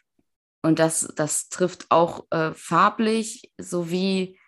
[0.63, 4.39] Und das, das trifft auch äh, farblich sowie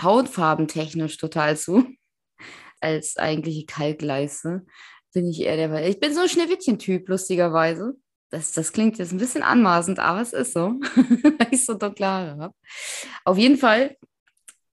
[0.00, 1.86] hautfarbentechnisch total zu.
[2.80, 4.64] Als eigentliche Kalkleiste
[5.12, 5.88] bin ich eher der.
[5.88, 7.94] Ich bin so ein Schneewittchen-Typ, lustigerweise.
[8.30, 10.60] Das, das klingt jetzt ein bisschen anmaßend, aber es ist so,
[11.38, 12.54] weil ich so dunkle habe.
[13.24, 13.96] Auf jeden Fall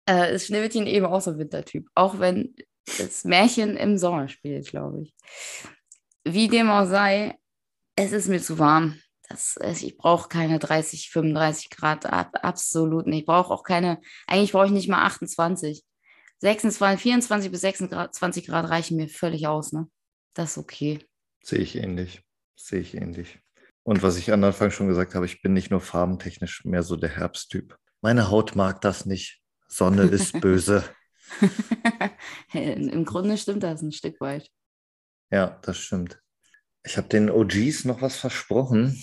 [0.09, 2.55] äh, ist Schneewittchen eben auch so ein Wintertyp, auch wenn
[2.99, 5.15] das Märchen im Sommer spielt, glaube ich.
[6.25, 7.39] Wie dem auch sei,
[7.97, 8.99] es ist mir zu warm.
[9.33, 13.21] Das, ich brauche keine 30, 35 Grad, absolut nicht.
[13.21, 15.83] Ich brauche auch keine, eigentlich brauche ich nicht mal 28.
[16.41, 19.73] 26, 24 bis 26 Grad reichen mir völlig aus.
[19.73, 19.89] Ne?
[20.35, 20.99] Das ist okay.
[21.43, 22.23] Sehe ich ähnlich.
[22.57, 23.39] Sehe ich ähnlich.
[23.85, 26.97] Und was ich am Anfang schon gesagt habe, ich bin nicht nur farbentechnisch mehr so
[26.97, 27.77] der Herbsttyp.
[28.01, 29.41] Meine Haut mag das nicht.
[29.67, 30.85] Sonne ist böse.
[32.53, 34.51] Im Grunde stimmt das ein Stück weit.
[35.31, 36.22] Ja, das stimmt.
[36.85, 39.03] Ich habe den OGs noch was versprochen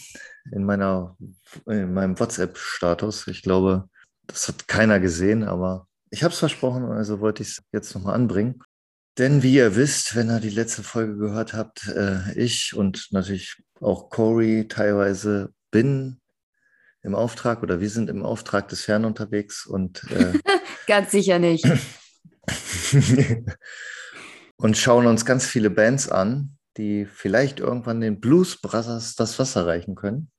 [0.52, 1.18] in, meiner,
[1.66, 3.28] in meinem WhatsApp-Status.
[3.28, 3.90] Ich glaube,
[4.28, 8.16] das hat keiner gesehen, aber ich habe es versprochen, also wollte ich es jetzt nochmal
[8.16, 8.62] anbringen.
[9.18, 13.62] Denn wie ihr wisst, wenn ihr die letzte Folge gehört habt, äh, ich und natürlich
[13.82, 16.22] auch Corey teilweise bin
[17.02, 20.34] im Auftrag oder wir sind im Auftrag des Herrn unterwegs und äh,
[20.88, 21.66] ganz sicher nicht.
[24.58, 29.68] und schauen uns ganz viele Bands an, die vielleicht irgendwann den Blues Brothers das Wasser
[29.68, 30.32] reichen können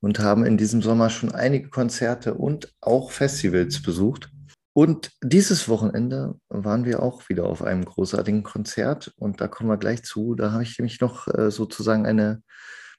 [0.00, 4.30] und haben in diesem Sommer schon einige Konzerte und auch Festivals besucht.
[4.74, 9.78] Und dieses Wochenende waren wir auch wieder auf einem großartigen Konzert und da kommen wir
[9.78, 10.34] gleich zu.
[10.34, 12.42] Da habe ich nämlich noch äh, sozusagen eine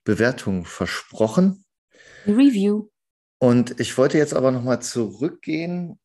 [0.04, 1.64] Bewertung versprochen.
[2.26, 2.90] Review.
[3.40, 6.00] Und ich wollte jetzt aber nochmal zurückgehen,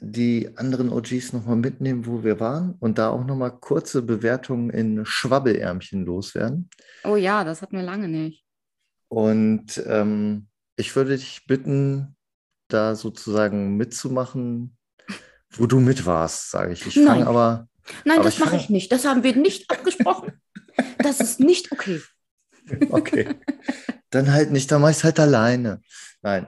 [0.00, 5.06] die anderen OGs nochmal mitnehmen, wo wir waren und da auch nochmal kurze Bewertungen in
[5.06, 6.68] Schwabbelärmchen loswerden.
[7.04, 8.44] Oh ja, das hatten wir lange nicht.
[9.08, 12.16] Und ähm, ich würde dich bitten,
[12.68, 14.76] da sozusagen mitzumachen,
[15.50, 16.86] wo du mit warst, sage ich.
[16.86, 17.68] Ich fange aber,
[18.04, 18.90] Nein, Aber das mache ich nicht.
[18.92, 20.32] Das haben wir nicht abgesprochen.
[20.98, 22.00] Das ist nicht okay.
[22.88, 23.28] Okay.
[24.08, 25.82] Dann halt nicht, dann mach ich halt alleine.
[26.22, 26.46] Nein.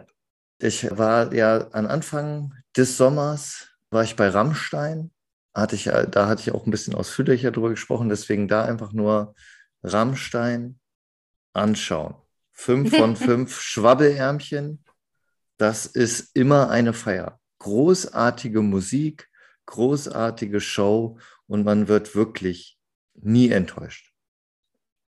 [0.59, 5.10] Ich war ja am Anfang des Sommers, war ich bei Rammstein.
[5.54, 8.92] Hatte ich, äh, da hatte ich auch ein bisschen ausführlicher drüber gesprochen, deswegen da einfach
[8.92, 9.34] nur
[9.82, 10.78] Rammstein
[11.52, 12.14] anschauen.
[12.52, 14.84] Fünf von fünf Schwabbelärmchen.
[15.56, 17.40] Das ist immer eine Feier.
[17.58, 19.30] Großartige Musik,
[19.64, 22.78] großartige Show und man wird wirklich
[23.14, 24.12] nie enttäuscht.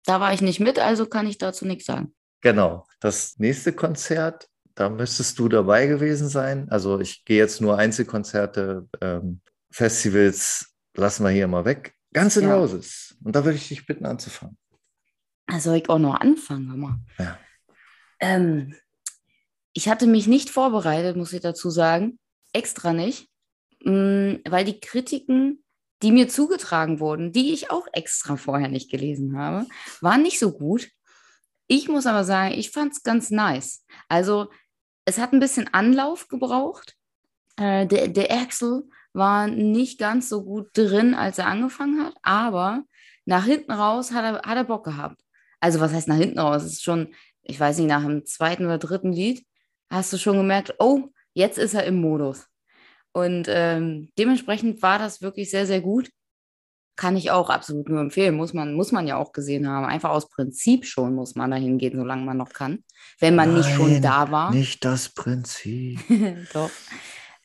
[0.05, 2.13] Da war ich nicht mit, also kann ich dazu nichts sagen.
[2.41, 2.85] Genau.
[2.99, 6.69] Das nächste Konzert, da müsstest du dabei gewesen sein.
[6.69, 11.93] Also ich gehe jetzt nur Einzelkonzerte, ähm, Festivals lassen wir hier mal weg.
[12.13, 12.55] N' Ja.
[12.55, 13.17] Roses.
[13.23, 14.57] Und da würde ich dich bitten anzufangen.
[15.59, 16.99] Soll ich auch noch anfangen, hör mal.
[17.19, 17.39] Ja.
[18.19, 18.75] Ähm,
[19.73, 22.17] ich hatte mich nicht vorbereitet, muss ich dazu sagen.
[22.53, 23.29] Extra nicht.
[23.83, 25.63] Mm, Weil die Kritiken,
[26.01, 29.67] die mir zugetragen wurden, die ich auch extra vorher nicht gelesen habe,
[29.99, 30.89] waren nicht so gut.
[31.67, 33.83] Ich muss aber sagen, ich fand es ganz nice.
[34.07, 34.49] Also,
[35.05, 36.95] es hat ein bisschen Anlauf gebraucht.
[37.57, 42.83] Äh, der, der Axel war nicht ganz so gut drin, als er angefangen hat, aber
[43.25, 45.21] nach hinten raus hat er, hat er Bock gehabt.
[45.59, 46.63] Also, was heißt nach hinten raus?
[46.63, 49.45] Es ist schon, ich weiß nicht, nach dem zweiten oder dritten Lied
[49.89, 52.47] hast du schon gemerkt, oh, jetzt ist er im Modus.
[53.13, 56.09] Und ähm, dementsprechend war das wirklich sehr, sehr gut.
[56.97, 58.35] Kann ich auch absolut nur empfehlen.
[58.35, 59.85] Muss man, muss man ja auch gesehen haben.
[59.85, 62.83] Einfach aus Prinzip schon muss man dahin gehen, solange man noch kann.
[63.19, 64.53] Wenn man nicht schon Nein, da war.
[64.53, 65.99] Nicht das Prinzip.
[66.53, 66.69] Doch.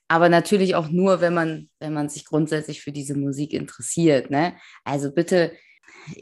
[0.08, 4.30] Aber natürlich auch nur, wenn man, wenn man sich grundsätzlich für diese Musik interessiert.
[4.30, 4.54] Ne?
[4.84, 5.52] Also bitte,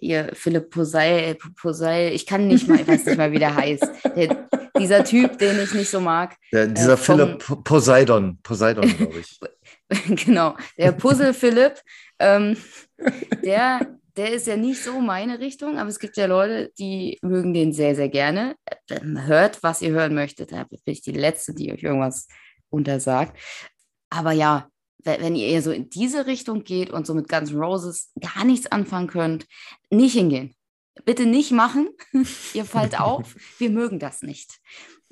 [0.00, 3.86] ihr Philipp Poseil, Poseil, ich kann nicht mal, ich weiß nicht mal, wie der heißt.
[4.16, 6.36] Der, dieser Typ, den ich nicht so mag.
[6.52, 8.38] Der, dieser Äh, vom- Philipp Po- Poseidon.
[8.42, 9.38] Poseidon, glaube ich.
[10.08, 11.80] genau, der Puzzle Philipp,
[12.18, 12.56] ähm,
[13.44, 17.54] der, der ist ja nicht so meine Richtung, aber es gibt ja Leute, die mögen
[17.54, 18.56] den sehr, sehr gerne.
[18.90, 20.52] Hört, was ihr hören möchtet.
[20.52, 22.26] Da bin ich die Letzte, die euch irgendwas
[22.70, 23.38] untersagt.
[24.10, 24.68] Aber ja,
[25.04, 28.10] we- wenn ihr eher so in diese Richtung geht und so mit Guns N' Roses
[28.20, 29.46] gar nichts anfangen könnt,
[29.90, 30.54] nicht hingehen.
[31.04, 31.88] Bitte nicht machen.
[32.54, 33.36] ihr fallt auf.
[33.58, 34.58] Wir mögen das nicht.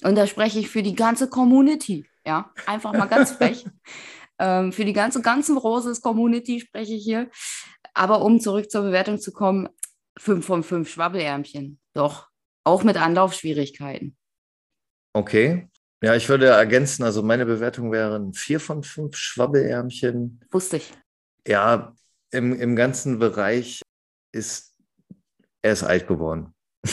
[0.02, 2.06] Und da spreche ich für die ganze Community.
[2.26, 3.64] Ja, einfach mal ganz frech.
[4.38, 7.30] Ähm, für die ganze ganzen Roses Community spreche ich hier.
[7.94, 9.68] Aber um zurück zur Bewertung zu kommen,
[10.18, 11.78] 5 von 5 Schwabbelärmchen.
[11.94, 12.28] Doch,
[12.64, 14.16] auch mit Anlaufschwierigkeiten.
[15.12, 15.68] Okay.
[16.02, 20.44] Ja, ich würde ergänzen, also meine Bewertung wären vier von fünf Schwabbelärmchen.
[20.50, 20.92] Wusste ich.
[21.46, 21.94] Ja,
[22.30, 23.80] im, im ganzen Bereich
[24.32, 24.76] ist
[25.62, 26.54] er ist alt geworden.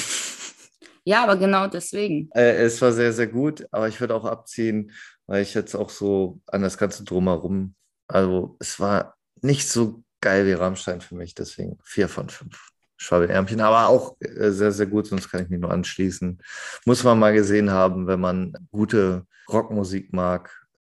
[1.05, 2.29] Ja, aber genau deswegen.
[2.33, 4.93] Äh, es war sehr, sehr gut, aber ich würde auch abziehen,
[5.33, 7.73] weil ich jetzt auch so an das Ganze drumherum,
[8.07, 13.59] also es war nicht so geil wie Rammstein für mich, deswegen vier von fünf Schwabbelärmchen,
[13.59, 16.39] aber auch äh, sehr, sehr gut, sonst kann ich mich nur anschließen.
[16.85, 20.51] Muss man mal gesehen haben, wenn man gute Rockmusik mag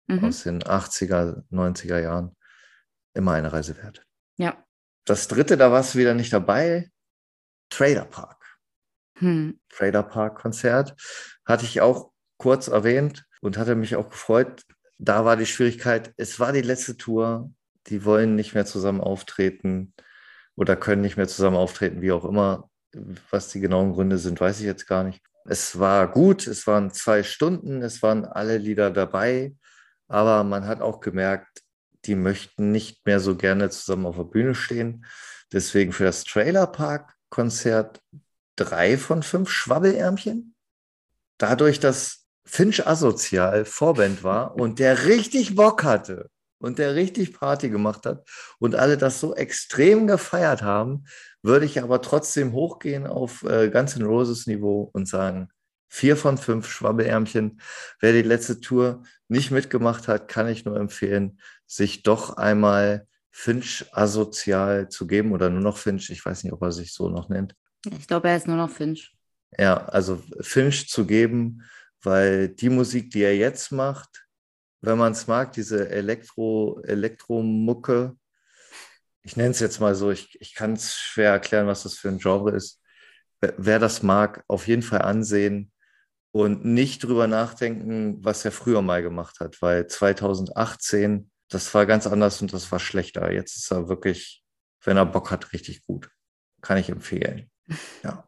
[0.07, 0.25] Mhm.
[0.25, 2.37] aus den 80er, 90er Jahren.
[3.15, 4.07] Immer eine Reise wert.
[4.37, 4.65] Ja.
[5.05, 6.93] Das dritte, da warst du wieder nicht dabei,
[7.71, 8.57] Trader Park.
[9.17, 9.59] Hm.
[9.69, 10.95] Trader Park Konzert.
[11.45, 14.65] Hatte ich auch kurz erwähnt und hatte mich auch gefreut.
[14.99, 17.51] Da war die Schwierigkeit, es war die letzte Tour.
[17.87, 19.95] Die wollen nicht mehr zusammen auftreten
[20.57, 22.69] oder können nicht mehr zusammen auftreten, wie auch immer.
[23.31, 25.23] Was die genauen Gründe sind, weiß ich jetzt gar nicht.
[25.45, 29.55] Es war gut, es waren zwei Stunden, es waren alle Lieder dabei,
[30.09, 31.63] aber man hat auch gemerkt,
[32.05, 35.07] die möchten nicht mehr so gerne zusammen auf der Bühne stehen.
[35.53, 38.01] Deswegen für das Trailer Park Konzert
[38.57, 40.55] drei von fünf Schwabbelärmchen.
[41.39, 47.69] Dadurch, dass Finch asozial Vorband war und der richtig Bock hatte und der richtig Party
[47.69, 48.27] gemacht hat
[48.59, 51.05] und alle das so extrem gefeiert haben,
[51.43, 55.51] würde ich aber trotzdem hochgehen auf äh, Guns N' Roses Niveau und sagen,
[55.89, 57.61] vier von fünf Schwabbelärmchen.
[58.01, 63.85] Wer die letzte Tour nicht mitgemacht hat, kann ich nur empfehlen, sich doch einmal Finch
[63.93, 66.09] asozial zu geben oder nur noch Finch.
[66.11, 67.55] Ich weiß nicht, ob er sich so noch nennt.
[67.85, 69.15] Ich glaube, er ist nur noch Finch.
[69.57, 71.63] Ja, also Finch zu geben,
[72.03, 74.27] weil die Musik, die er jetzt macht,
[74.81, 78.17] wenn man es mag, diese Elektro, Elektromucke,
[79.23, 82.09] ich nenne es jetzt mal so, ich, ich kann es schwer erklären, was das für
[82.09, 82.81] ein Genre ist.
[83.41, 85.73] Wer, wer das mag, auf jeden Fall ansehen
[86.31, 92.07] und nicht drüber nachdenken, was er früher mal gemacht hat, weil 2018, das war ganz
[92.07, 93.33] anders und das war schlechter.
[93.33, 94.45] Jetzt ist er wirklich,
[94.85, 96.11] wenn er Bock hat, richtig gut.
[96.61, 97.51] Kann ich empfehlen.
[98.03, 98.28] Ja.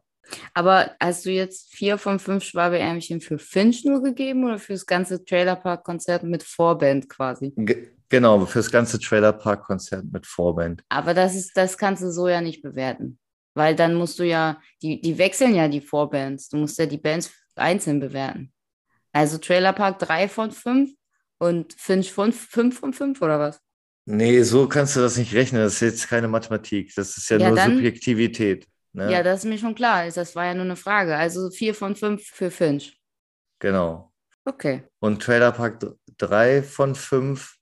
[0.53, 4.85] Aber hast du jetzt vier von fünf Schwabeärmchen für Finch nur gegeben oder für das
[4.85, 7.53] ganze Trailerpark-Konzert mit Vorband quasi?
[7.55, 10.83] Ge genau, für das ganze Trailerpark-Konzert mit Vorband.
[10.89, 13.19] Aber das ist, das kannst du so ja nicht bewerten.
[13.53, 16.49] Weil dann musst du ja, die, die wechseln ja die Vorbands.
[16.49, 18.53] Du musst ja die Bands einzeln bewerten.
[19.11, 20.91] Also Trailerpark 3 von 5
[21.37, 23.59] und Finch von 5 von 5 oder was?
[24.05, 25.61] Nee, so kannst du das nicht rechnen.
[25.61, 26.93] Das ist jetzt keine Mathematik.
[26.95, 28.67] Das ist ja, Ja, nur Subjektivität.
[28.93, 29.11] Ne?
[29.11, 30.09] Ja, das ist mir schon klar.
[30.09, 31.15] Das war ja nur eine Frage.
[31.15, 32.97] Also 4 von 5 für Finch.
[33.59, 34.11] Genau.
[34.43, 34.83] Okay.
[34.99, 35.79] Und Trailer Park
[36.17, 37.55] 3 von 5,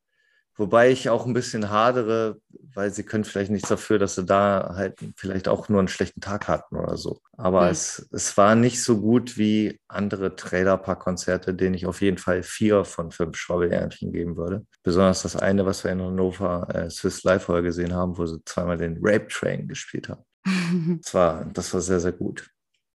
[0.55, 2.37] wobei ich auch ein bisschen hadere,
[2.73, 6.21] weil sie können vielleicht nichts dafür, dass sie da halt vielleicht auch nur einen schlechten
[6.21, 7.19] Tag hatten oder so.
[7.37, 7.71] Aber Hm.
[7.71, 12.17] es, es war nicht so gut wie andere Trailer Park Konzerte, denen ich auf jeden
[12.17, 14.65] Fall vier von fünf Schwabbelärmchen geben würde.
[14.83, 18.41] Besonders das eine, was wir in Hannover äh, Swiss Live vorher gesehen haben, wo sie
[18.45, 20.23] zweimal den Rape Train gespielt haben.
[21.01, 22.49] Das war, das war sehr, sehr gut.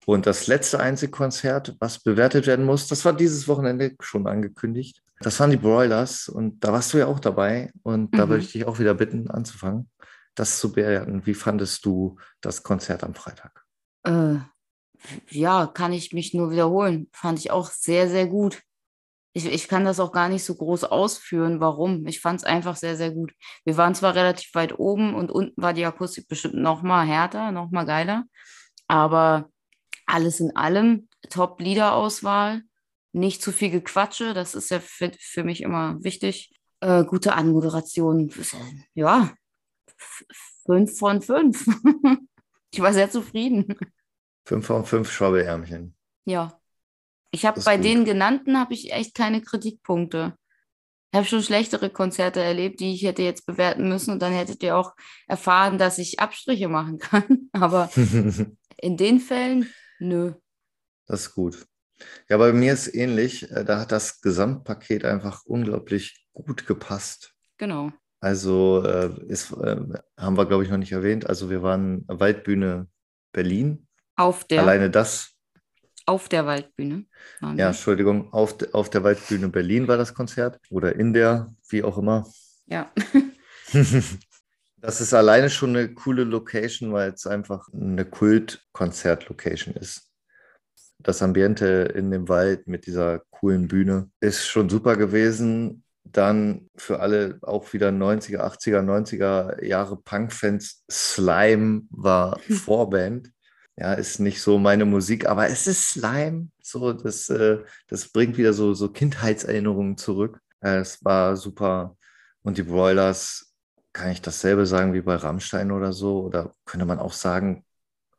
[0.05, 5.01] Und das letzte Einzelkonzert, was bewertet werden muss, das war dieses Wochenende schon angekündigt.
[5.20, 7.70] Das waren die Broilers und da warst du ja auch dabei.
[7.84, 8.30] Und da Mhm.
[8.30, 9.88] würde ich dich auch wieder bitten, anzufangen,
[10.34, 11.24] das zu bewerten.
[11.24, 13.64] Wie fandest du das Konzert am Freitag?
[14.05, 14.38] Äh,
[15.30, 17.09] ja, kann ich mich nur wiederholen.
[17.12, 18.61] Fand ich auch sehr, sehr gut.
[19.35, 22.07] Ich, ich kann das auch gar nicht so groß ausführen, warum.
[22.07, 23.33] Ich fand es einfach sehr, sehr gut.
[23.64, 27.51] Wir waren zwar relativ weit oben und unten war die Akustik bestimmt noch mal härter,
[27.51, 28.24] noch mal geiler,
[28.89, 29.51] aber
[30.07, 32.62] alles in allem Top-Liederauswahl,
[33.12, 36.53] nicht zu viel Gequatsche, das ist ja für, für mich immer wichtig.
[36.80, 38.30] Äh, gute Anmoderation,
[38.95, 39.33] ja,
[40.66, 41.64] fünf von fünf.
[42.72, 43.76] ich war sehr zufrieden.
[44.45, 45.95] Fünf von fünf Schwabbelärmchen.
[46.24, 46.61] Ja.
[47.33, 47.85] Ich habe bei gut.
[47.85, 50.37] den genannten habe ich echt keine Kritikpunkte.
[51.11, 54.62] Ich habe schon schlechtere Konzerte erlebt, die ich hätte jetzt bewerten müssen und dann hättet
[54.62, 54.93] ihr auch
[55.26, 57.51] erfahren, dass ich Abstriche machen kann.
[57.53, 57.91] Aber
[58.76, 59.68] in den Fällen,
[59.99, 60.35] nö.
[61.07, 61.66] Das ist gut.
[62.28, 63.51] Ja, bei mir ist ähnlich.
[63.51, 67.35] Äh, Da hat das Gesamtpaket einfach unglaublich gut gepasst.
[67.59, 67.93] Genau.
[68.20, 69.76] Also äh, ist, äh,
[70.16, 71.26] haben wir, glaube ich, noch nicht erwähnt.
[71.26, 72.89] Also wir waren Waldbühne
[73.33, 73.87] Berlin.
[74.16, 75.32] Auf der, Alleine das,
[76.07, 77.05] auf der Waldbühne.
[77.40, 77.66] ja, wir.
[77.66, 81.98] Entschuldigung, auf, de, auf der Waldbühne Berlin war das Konzert oder in der, wie auch
[81.98, 82.26] immer.
[82.66, 82.90] ja.
[84.82, 90.11] Das ist alleine schon eine coole Location, weil es einfach eine Kult-Konzert-Location ist.
[90.98, 95.84] Das Ambiente in dem Wald mit dieser coolen Bühne ist schon super gewesen.
[96.03, 103.30] Dann für alle auch wieder 90er, 80er, 90er Jahre Punk-Fans, Slime war Vorband.
[103.83, 106.51] Ja, ist nicht so meine Musik, aber es ist Slime.
[106.62, 107.59] So, das, äh,
[107.89, 110.41] das bringt wieder so, so Kindheitserinnerungen zurück.
[110.61, 111.97] Äh, es war super.
[112.43, 113.53] Und die Broilers,
[113.93, 116.20] kann ich dasselbe sagen wie bei Rammstein oder so?
[116.20, 117.64] Oder könnte man auch sagen,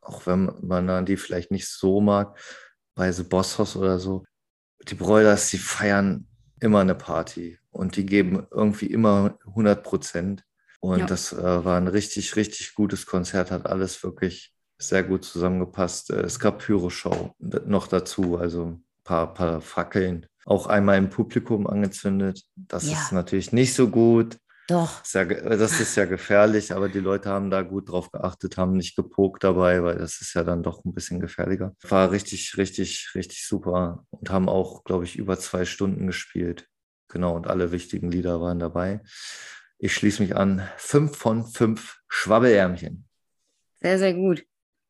[0.02, 2.38] auch wenn man die vielleicht nicht so mag,
[2.94, 4.26] bei The Boss Hoss oder so,
[4.86, 6.26] die Broilers, die feiern
[6.60, 10.44] immer eine Party und die geben irgendwie immer 100 Prozent.
[10.80, 11.06] Und Ja.
[11.06, 16.10] das äh, war ein richtig, richtig gutes Konzert, hat alles wirklich sehr gut zusammengepasst.
[16.10, 17.34] Äh, es gab Pyro-Show
[17.66, 20.26] noch dazu, also ein paar, paar Fackeln.
[20.46, 22.42] Auch einmal im Publikum angezündet.
[22.54, 22.92] Das Ja.
[22.98, 24.38] ist natürlich nicht so gut.
[24.68, 25.02] Doch.
[25.04, 28.56] Ist ja, ge- das ist ja gefährlich, aber die Leute haben da gut drauf geachtet,
[28.56, 31.74] haben nicht gepokt dabei, weil das ist ja dann doch ein bisschen gefährlicher.
[31.82, 36.66] War richtig, richtig, richtig super und haben auch, glaube ich, über zwei Stunden gespielt.
[37.08, 39.00] Genau, und alle wichtigen Lieder waren dabei.
[39.78, 40.66] Ich schließe mich an.
[40.78, 43.06] Fünf von fünf Schwabbelärmchen.
[43.82, 44.44] Sehr, sehr gut.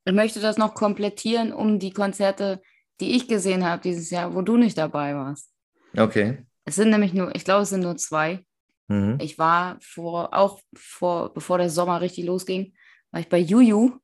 [0.05, 2.61] Ich möchte das noch komplettieren um die Konzerte,
[3.01, 5.51] die ich gesehen habe dieses Jahr, wo du nicht dabei warst.
[5.97, 6.45] Okay.
[6.65, 8.45] Es sind nämlich nur, ich glaube, es sind nur zwei.
[8.89, 9.19] Mhm.
[9.21, 12.75] Ich war vor, auch vor, bevor der Sommer richtig losging,
[13.11, 13.99] war ich bei Juju.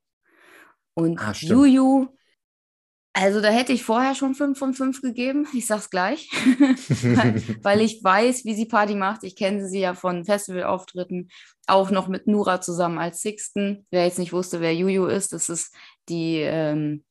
[0.93, 1.33] Und Ah.
[1.33, 2.07] Juju,
[3.13, 6.29] also da hätte ich vorher schon 5 von 5 gegeben, ich sag's gleich,
[7.01, 9.23] weil, weil ich weiß, wie sie Party macht.
[9.23, 11.29] Ich kenne sie ja von Festivalauftritten,
[11.67, 13.85] auch noch mit Nura zusammen als Sixten.
[13.91, 15.73] Wer jetzt nicht wusste, wer Juju ist, das ist
[16.11, 17.03] die, ähm,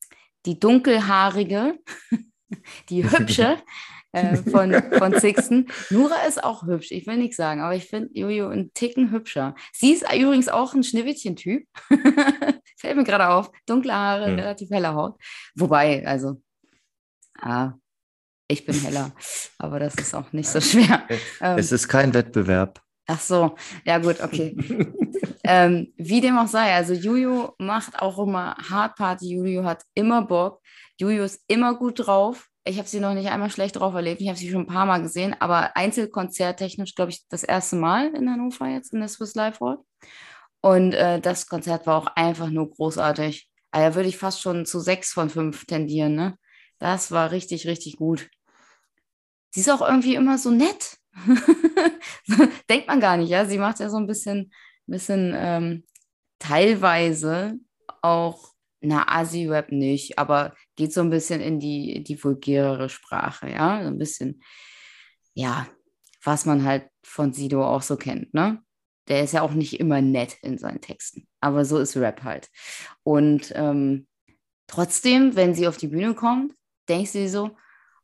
[0.46, 1.78] die dunkelhaarige,
[2.88, 3.56] die hübsche
[4.12, 5.68] äh, von, von Sixten.
[5.90, 9.54] Nura ist auch hübsch, ich will nichts sagen, aber ich finde Juju einen Ticken hübscher.
[9.72, 11.66] Sie ist übrigens auch ein Schneewittchen-Typ.
[12.78, 13.50] Fällt mir gerade auf.
[13.66, 14.34] Dunkle Haare, Hm.
[14.38, 15.16] relativ helle Haut.
[15.54, 16.40] Wobei, also,
[17.38, 17.72] ah,
[18.48, 19.12] ich bin heller,
[19.58, 21.06] aber das ist auch nicht so schwer.
[21.40, 22.82] Ähm, Es ist kein Wettbewerb.
[23.10, 24.56] Ach so, ja gut, okay.
[25.44, 29.34] ähm, wie dem auch sei, also Juju macht auch immer Hardparty.
[29.34, 30.60] Juju hat immer Bock.
[30.98, 32.48] Juju ist immer gut drauf.
[32.64, 34.20] Ich habe sie noch nicht einmal schlecht drauf erlebt.
[34.20, 38.14] Ich habe sie schon ein paar Mal gesehen, aber einzelkonzerttechnisch, glaube ich, das erste Mal
[38.14, 39.78] in Hannover jetzt in der Swiss Life Hall.
[40.60, 43.48] Und äh, das Konzert war auch einfach nur großartig.
[43.70, 46.36] Aber da würde ich fast schon zu sechs von fünf tendieren, ne?
[46.78, 48.28] Das war richtig, richtig gut.
[49.50, 50.99] Sie ist auch irgendwie immer so nett.
[52.68, 53.44] Denkt man gar nicht, ja.
[53.46, 54.52] Sie macht ja so ein bisschen,
[54.86, 55.84] bisschen ähm,
[56.38, 57.58] teilweise
[58.02, 63.82] auch, na, Asi-Rap nicht, aber geht so ein bisschen in die, die vulgärere Sprache, ja.
[63.82, 64.42] So ein bisschen,
[65.34, 65.66] ja,
[66.22, 68.62] was man halt von Sido auch so kennt, ne?
[69.08, 72.48] Der ist ja auch nicht immer nett in seinen Texten, aber so ist Rap halt.
[73.02, 74.06] Und ähm,
[74.66, 76.54] trotzdem, wenn sie auf die Bühne kommt,
[76.88, 77.56] denkst du dir so,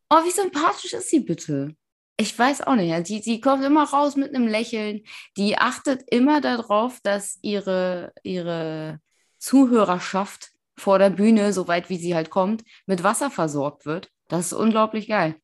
[0.09, 1.75] oh, wie sympathisch ist sie bitte?
[2.19, 3.09] Ich weiß auch nicht.
[3.09, 5.03] Die, die kommt immer raus mit einem Lächeln.
[5.37, 8.99] Die achtet immer darauf, dass ihre, ihre
[9.37, 14.09] Zuhörerschaft vor der Bühne, soweit wie sie halt kommt, mit Wasser versorgt wird.
[14.27, 15.35] Das ist unglaublich geil.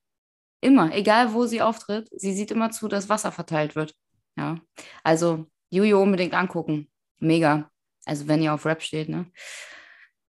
[0.62, 3.94] Immer, egal wo sie auftritt, sie sieht immer zu, dass Wasser verteilt wird.
[4.36, 4.60] Ja,
[5.04, 6.90] also Juju unbedingt angucken.
[7.20, 7.70] Mega.
[8.06, 9.32] Also wenn ihr auf Rap steht, ne?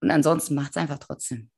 [0.01, 1.49] Und ansonsten macht es einfach trotzdem.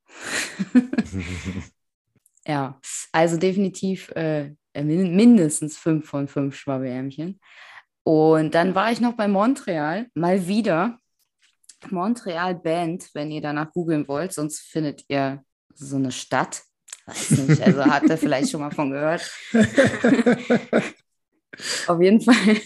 [2.45, 2.79] ja,
[3.11, 7.39] also definitiv äh, mindestens fünf von fünf Schwabbelärmchen.
[8.03, 10.99] Und dann war ich noch bei Montreal, mal wieder.
[11.89, 16.63] Montreal Band, wenn ihr danach googeln wollt, sonst findet ihr so eine Stadt.
[17.05, 19.31] Weiß nicht, also hat er vielleicht schon mal von gehört.
[21.87, 22.61] Auf jeden Fall,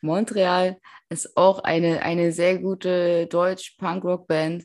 [0.00, 0.78] Montreal
[1.10, 4.64] ist auch eine, eine sehr gute Deutsch-Punk-Rock-Band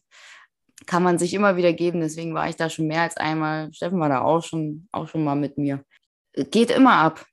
[0.86, 2.02] kann man sich immer wieder geben.
[2.02, 3.72] Deswegen war ich da schon mehr als einmal.
[3.74, 5.84] Steffen war da auch schon, auch schon mal mit mir.
[6.52, 7.26] Geht immer ab.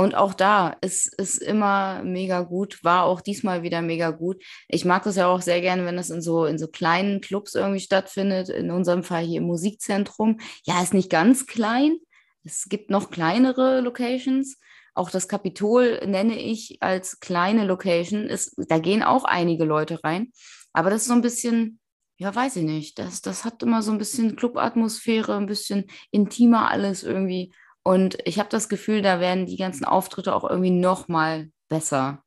[0.00, 4.42] Und auch da ist es immer mega gut, war auch diesmal wieder mega gut.
[4.66, 7.54] Ich mag das ja auch sehr gerne, wenn das in so, in so kleinen Clubs
[7.54, 8.48] irgendwie stattfindet.
[8.48, 10.40] In unserem Fall hier im Musikzentrum.
[10.64, 11.98] Ja, ist nicht ganz klein.
[12.44, 14.58] Es gibt noch kleinere Locations.
[14.94, 18.22] Auch das Kapitol nenne ich als kleine Location.
[18.24, 20.32] Ist, da gehen auch einige Leute rein.
[20.72, 21.78] Aber das ist so ein bisschen,
[22.16, 22.98] ja, weiß ich nicht.
[22.98, 27.52] Das, das hat immer so ein bisschen Clubatmosphäre, ein bisschen intimer alles irgendwie.
[27.82, 32.22] Und ich habe das Gefühl, da werden die ganzen Auftritte auch irgendwie noch mal besser.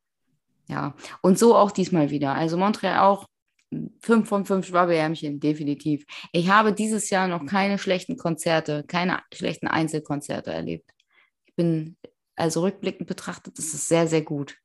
[0.66, 2.34] Ja, und so auch diesmal wieder.
[2.34, 3.26] Also Montreal auch
[4.00, 6.04] fünf von fünf Schwabbelärmchen, definitiv.
[6.32, 10.90] Ich habe dieses Jahr noch keine schlechten Konzerte, keine schlechten Einzelkonzerte erlebt.
[11.44, 11.96] Ich bin,
[12.36, 14.56] also rückblickend betrachtet, ist es sehr, sehr gut.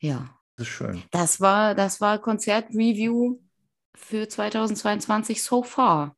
[0.00, 0.34] Ja.
[0.56, 1.02] Das ist schön.
[1.12, 3.38] Das war, das war Konzertreview
[3.94, 6.16] für 2022 so far?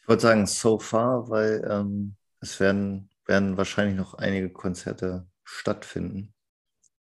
[0.00, 6.32] Ich würde sagen so far, weil ähm, es werden, werden wahrscheinlich noch einige Konzerte stattfinden.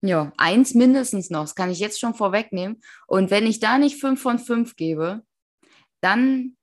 [0.03, 1.43] Ja, eins mindestens noch.
[1.43, 2.81] Das kann ich jetzt schon vorwegnehmen.
[3.07, 5.23] Und wenn ich da nicht fünf von fünf gebe,
[6.01, 6.57] dann,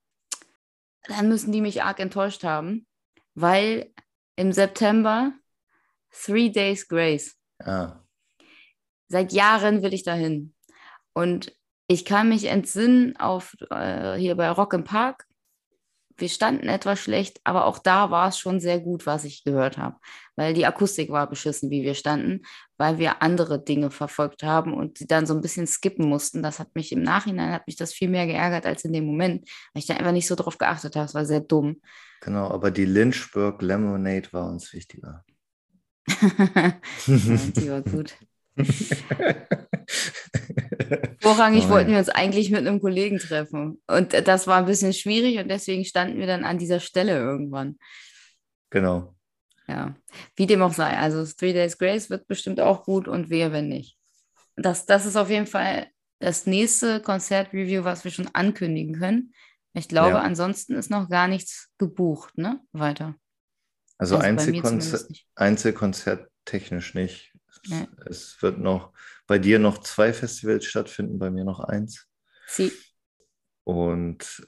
[1.03, 2.87] dann müssen die mich arg enttäuscht haben,
[3.35, 3.91] weil
[4.35, 5.33] im September
[6.11, 7.35] Three Days Grace.
[7.59, 7.99] Ah.
[9.07, 10.53] Seit Jahren will ich dahin.
[11.13, 11.53] Und
[11.87, 15.27] ich kann mich entsinnen auf äh, hier bei Rock im Park.
[16.17, 19.77] Wir standen etwas schlecht, aber auch da war es schon sehr gut, was ich gehört
[19.77, 19.97] habe,
[20.35, 22.41] weil die Akustik war beschissen, wie wir standen,
[22.77, 26.43] weil wir andere Dinge verfolgt haben und sie dann so ein bisschen skippen mussten.
[26.43, 29.49] Das hat mich im Nachhinein hat mich das viel mehr geärgert als in dem Moment,
[29.73, 31.05] weil ich da einfach nicht so drauf geachtet habe.
[31.05, 31.81] Es war sehr dumm.
[32.21, 35.25] Genau, aber die Lynchburg Lemonade war uns wichtiger.
[36.07, 38.15] die war gut.
[41.19, 43.81] Vorrangig oh, wollten wir uns eigentlich mit einem Kollegen treffen.
[43.87, 47.77] Und das war ein bisschen schwierig und deswegen standen wir dann an dieser Stelle irgendwann.
[48.69, 49.15] Genau.
[49.67, 49.95] Ja,
[50.35, 50.97] wie dem auch sei.
[50.97, 53.97] Also Three Days Grace wird bestimmt auch gut und wehe, wenn nicht.
[54.55, 55.87] Das, das ist auf jeden Fall
[56.19, 59.33] das nächste Konzertreview, was wir schon ankündigen können.
[59.73, 60.21] Ich glaube, ja.
[60.21, 62.61] ansonsten ist noch gar nichts gebucht, ne?
[62.71, 63.15] Weiter.
[63.97, 67.32] Also, also Einzelkonzert, Einzelkonzert technisch nicht.
[67.65, 67.85] Ja.
[68.05, 68.93] Es wird noch
[69.27, 72.07] bei dir noch zwei Festivals stattfinden, bei mir noch eins.
[72.47, 72.71] Sie.
[73.63, 74.45] Und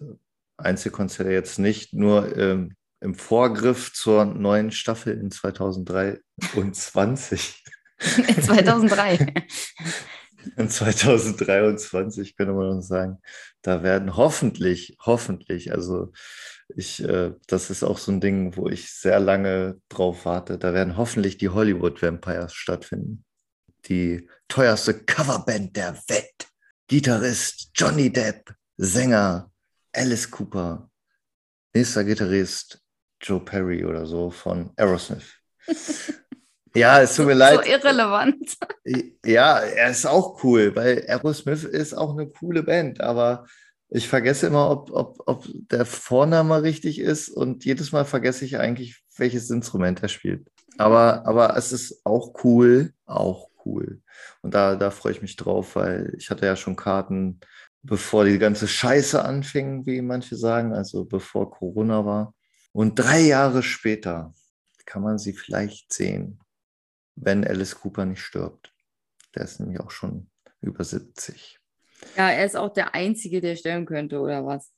[0.57, 7.63] Einzelkonzerte jetzt nicht nur ähm, im Vorgriff zur neuen Staffel in 2023.
[7.99, 9.33] 2003.
[10.57, 13.21] In 2023 könnte man uns sagen,
[13.61, 16.11] da werden hoffentlich, hoffentlich, also
[16.75, 20.57] ich, äh, das ist auch so ein Ding, wo ich sehr lange drauf warte.
[20.57, 23.23] Da werden hoffentlich die Hollywood Vampires stattfinden.
[23.85, 26.47] Die teuerste Coverband der Welt.
[26.87, 29.51] Gitarrist Johnny Depp, Sänger
[29.91, 30.89] Alice Cooper,
[31.73, 32.79] nächster Gitarrist
[33.21, 35.33] Joe Perry oder so von Aerosmith.
[36.75, 37.63] Ja, es tut mir leid.
[37.63, 38.57] So irrelevant.
[39.25, 43.45] Ja, er ist auch cool, weil Aerosmith ist auch eine coole Band, aber
[43.89, 48.57] ich vergesse immer, ob, ob, ob der Vorname richtig ist und jedes Mal vergesse ich
[48.57, 50.47] eigentlich, welches Instrument er spielt.
[50.77, 54.01] Aber, aber es ist auch cool, auch cool.
[54.41, 57.39] Und da, da freue ich mich drauf, weil ich hatte ja schon Karten
[57.83, 62.33] bevor die ganze Scheiße anfing, wie manche sagen, also bevor Corona war.
[62.73, 64.33] Und drei Jahre später
[64.85, 66.39] kann man sie vielleicht sehen,
[67.15, 68.73] wenn Alice Cooper nicht stirbt.
[69.35, 70.29] Der ist nämlich auch schon
[70.61, 71.59] über 70.
[72.17, 74.71] Ja, er ist auch der Einzige, der sterben könnte, oder was?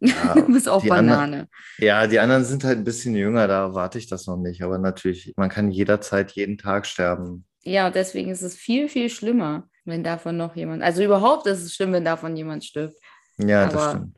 [0.00, 1.18] Ja, du bist auch Banane.
[1.18, 1.48] Anderen,
[1.78, 4.62] ja, die anderen sind halt ein bisschen jünger, da erwarte ich das noch nicht.
[4.62, 7.46] Aber natürlich, man kann jederzeit jeden Tag sterben.
[7.62, 10.82] Ja, deswegen ist es viel, viel schlimmer, wenn davon noch jemand.
[10.82, 12.96] Also überhaupt ist es schlimm, wenn davon jemand stirbt.
[13.38, 14.16] Ja, Aber, das stimmt.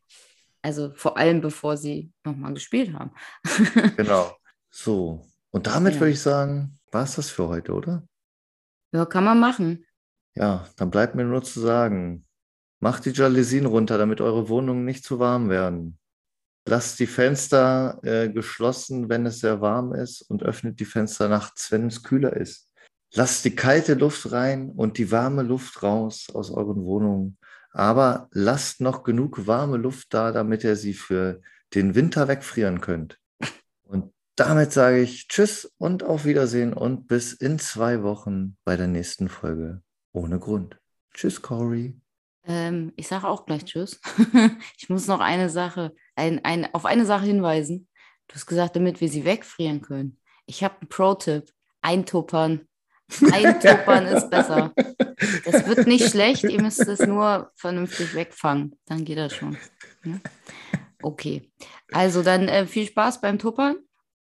[0.62, 3.12] Also vor allem, bevor sie nochmal gespielt haben.
[3.96, 4.34] genau.
[4.68, 5.24] So.
[5.52, 6.00] Und damit ja.
[6.00, 8.02] würde ich sagen, war es das für heute, oder?
[8.92, 9.84] Ja, kann man machen.
[10.34, 12.26] Ja, dann bleibt mir nur zu sagen,
[12.78, 15.98] Macht die Jalousien runter, damit eure Wohnungen nicht zu warm werden.
[16.68, 21.72] Lasst die Fenster äh, geschlossen, wenn es sehr warm ist und öffnet die Fenster nachts,
[21.72, 22.70] wenn es kühler ist.
[23.14, 27.38] Lasst die kalte Luft rein und die warme Luft raus aus euren Wohnungen.
[27.70, 31.40] Aber lasst noch genug warme Luft da, damit ihr sie für
[31.74, 33.18] den Winter wegfrieren könnt.
[34.36, 39.30] Damit sage ich Tschüss und auf Wiedersehen und bis in zwei Wochen bei der nächsten
[39.30, 39.80] Folge.
[40.12, 40.78] Ohne Grund.
[41.14, 41.98] Tschüss, Corey.
[42.44, 43.98] Ähm, ich sage auch gleich Tschüss.
[44.76, 47.88] ich muss noch eine Sache, ein, ein, auf eine Sache hinweisen.
[48.28, 50.18] Du hast gesagt, damit wir sie wegfrieren können.
[50.44, 51.50] Ich habe einen Pro-Tipp.
[51.80, 52.68] Eintuppern.
[53.32, 54.74] Eintuppern ist besser.
[55.46, 58.78] Das wird nicht schlecht, ihr müsst es nur vernünftig wegfangen.
[58.84, 59.56] Dann geht das schon.
[60.04, 60.20] Ja?
[61.00, 61.50] Okay.
[61.92, 63.76] Also dann äh, viel Spaß beim Tuppern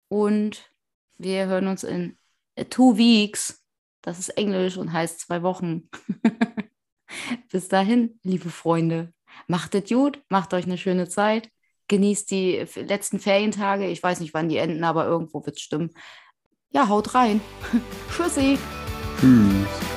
[0.08, 0.70] und
[1.18, 2.18] wir hören uns in
[2.70, 3.64] two weeks.
[4.02, 5.90] Das ist Englisch und heißt zwei Wochen.
[7.52, 9.14] Bis dahin, liebe Freunde,
[9.48, 11.50] macht es gut, macht euch eine schöne Zeit,
[11.88, 13.88] genießt die letzten Ferientage.
[13.88, 15.92] Ich weiß nicht, wann die enden, aber irgendwo wird es stimmen.
[16.70, 17.42] Ja, haut rein.
[18.16, 18.58] Tschüssi.
[19.20, 19.95] Tschüss.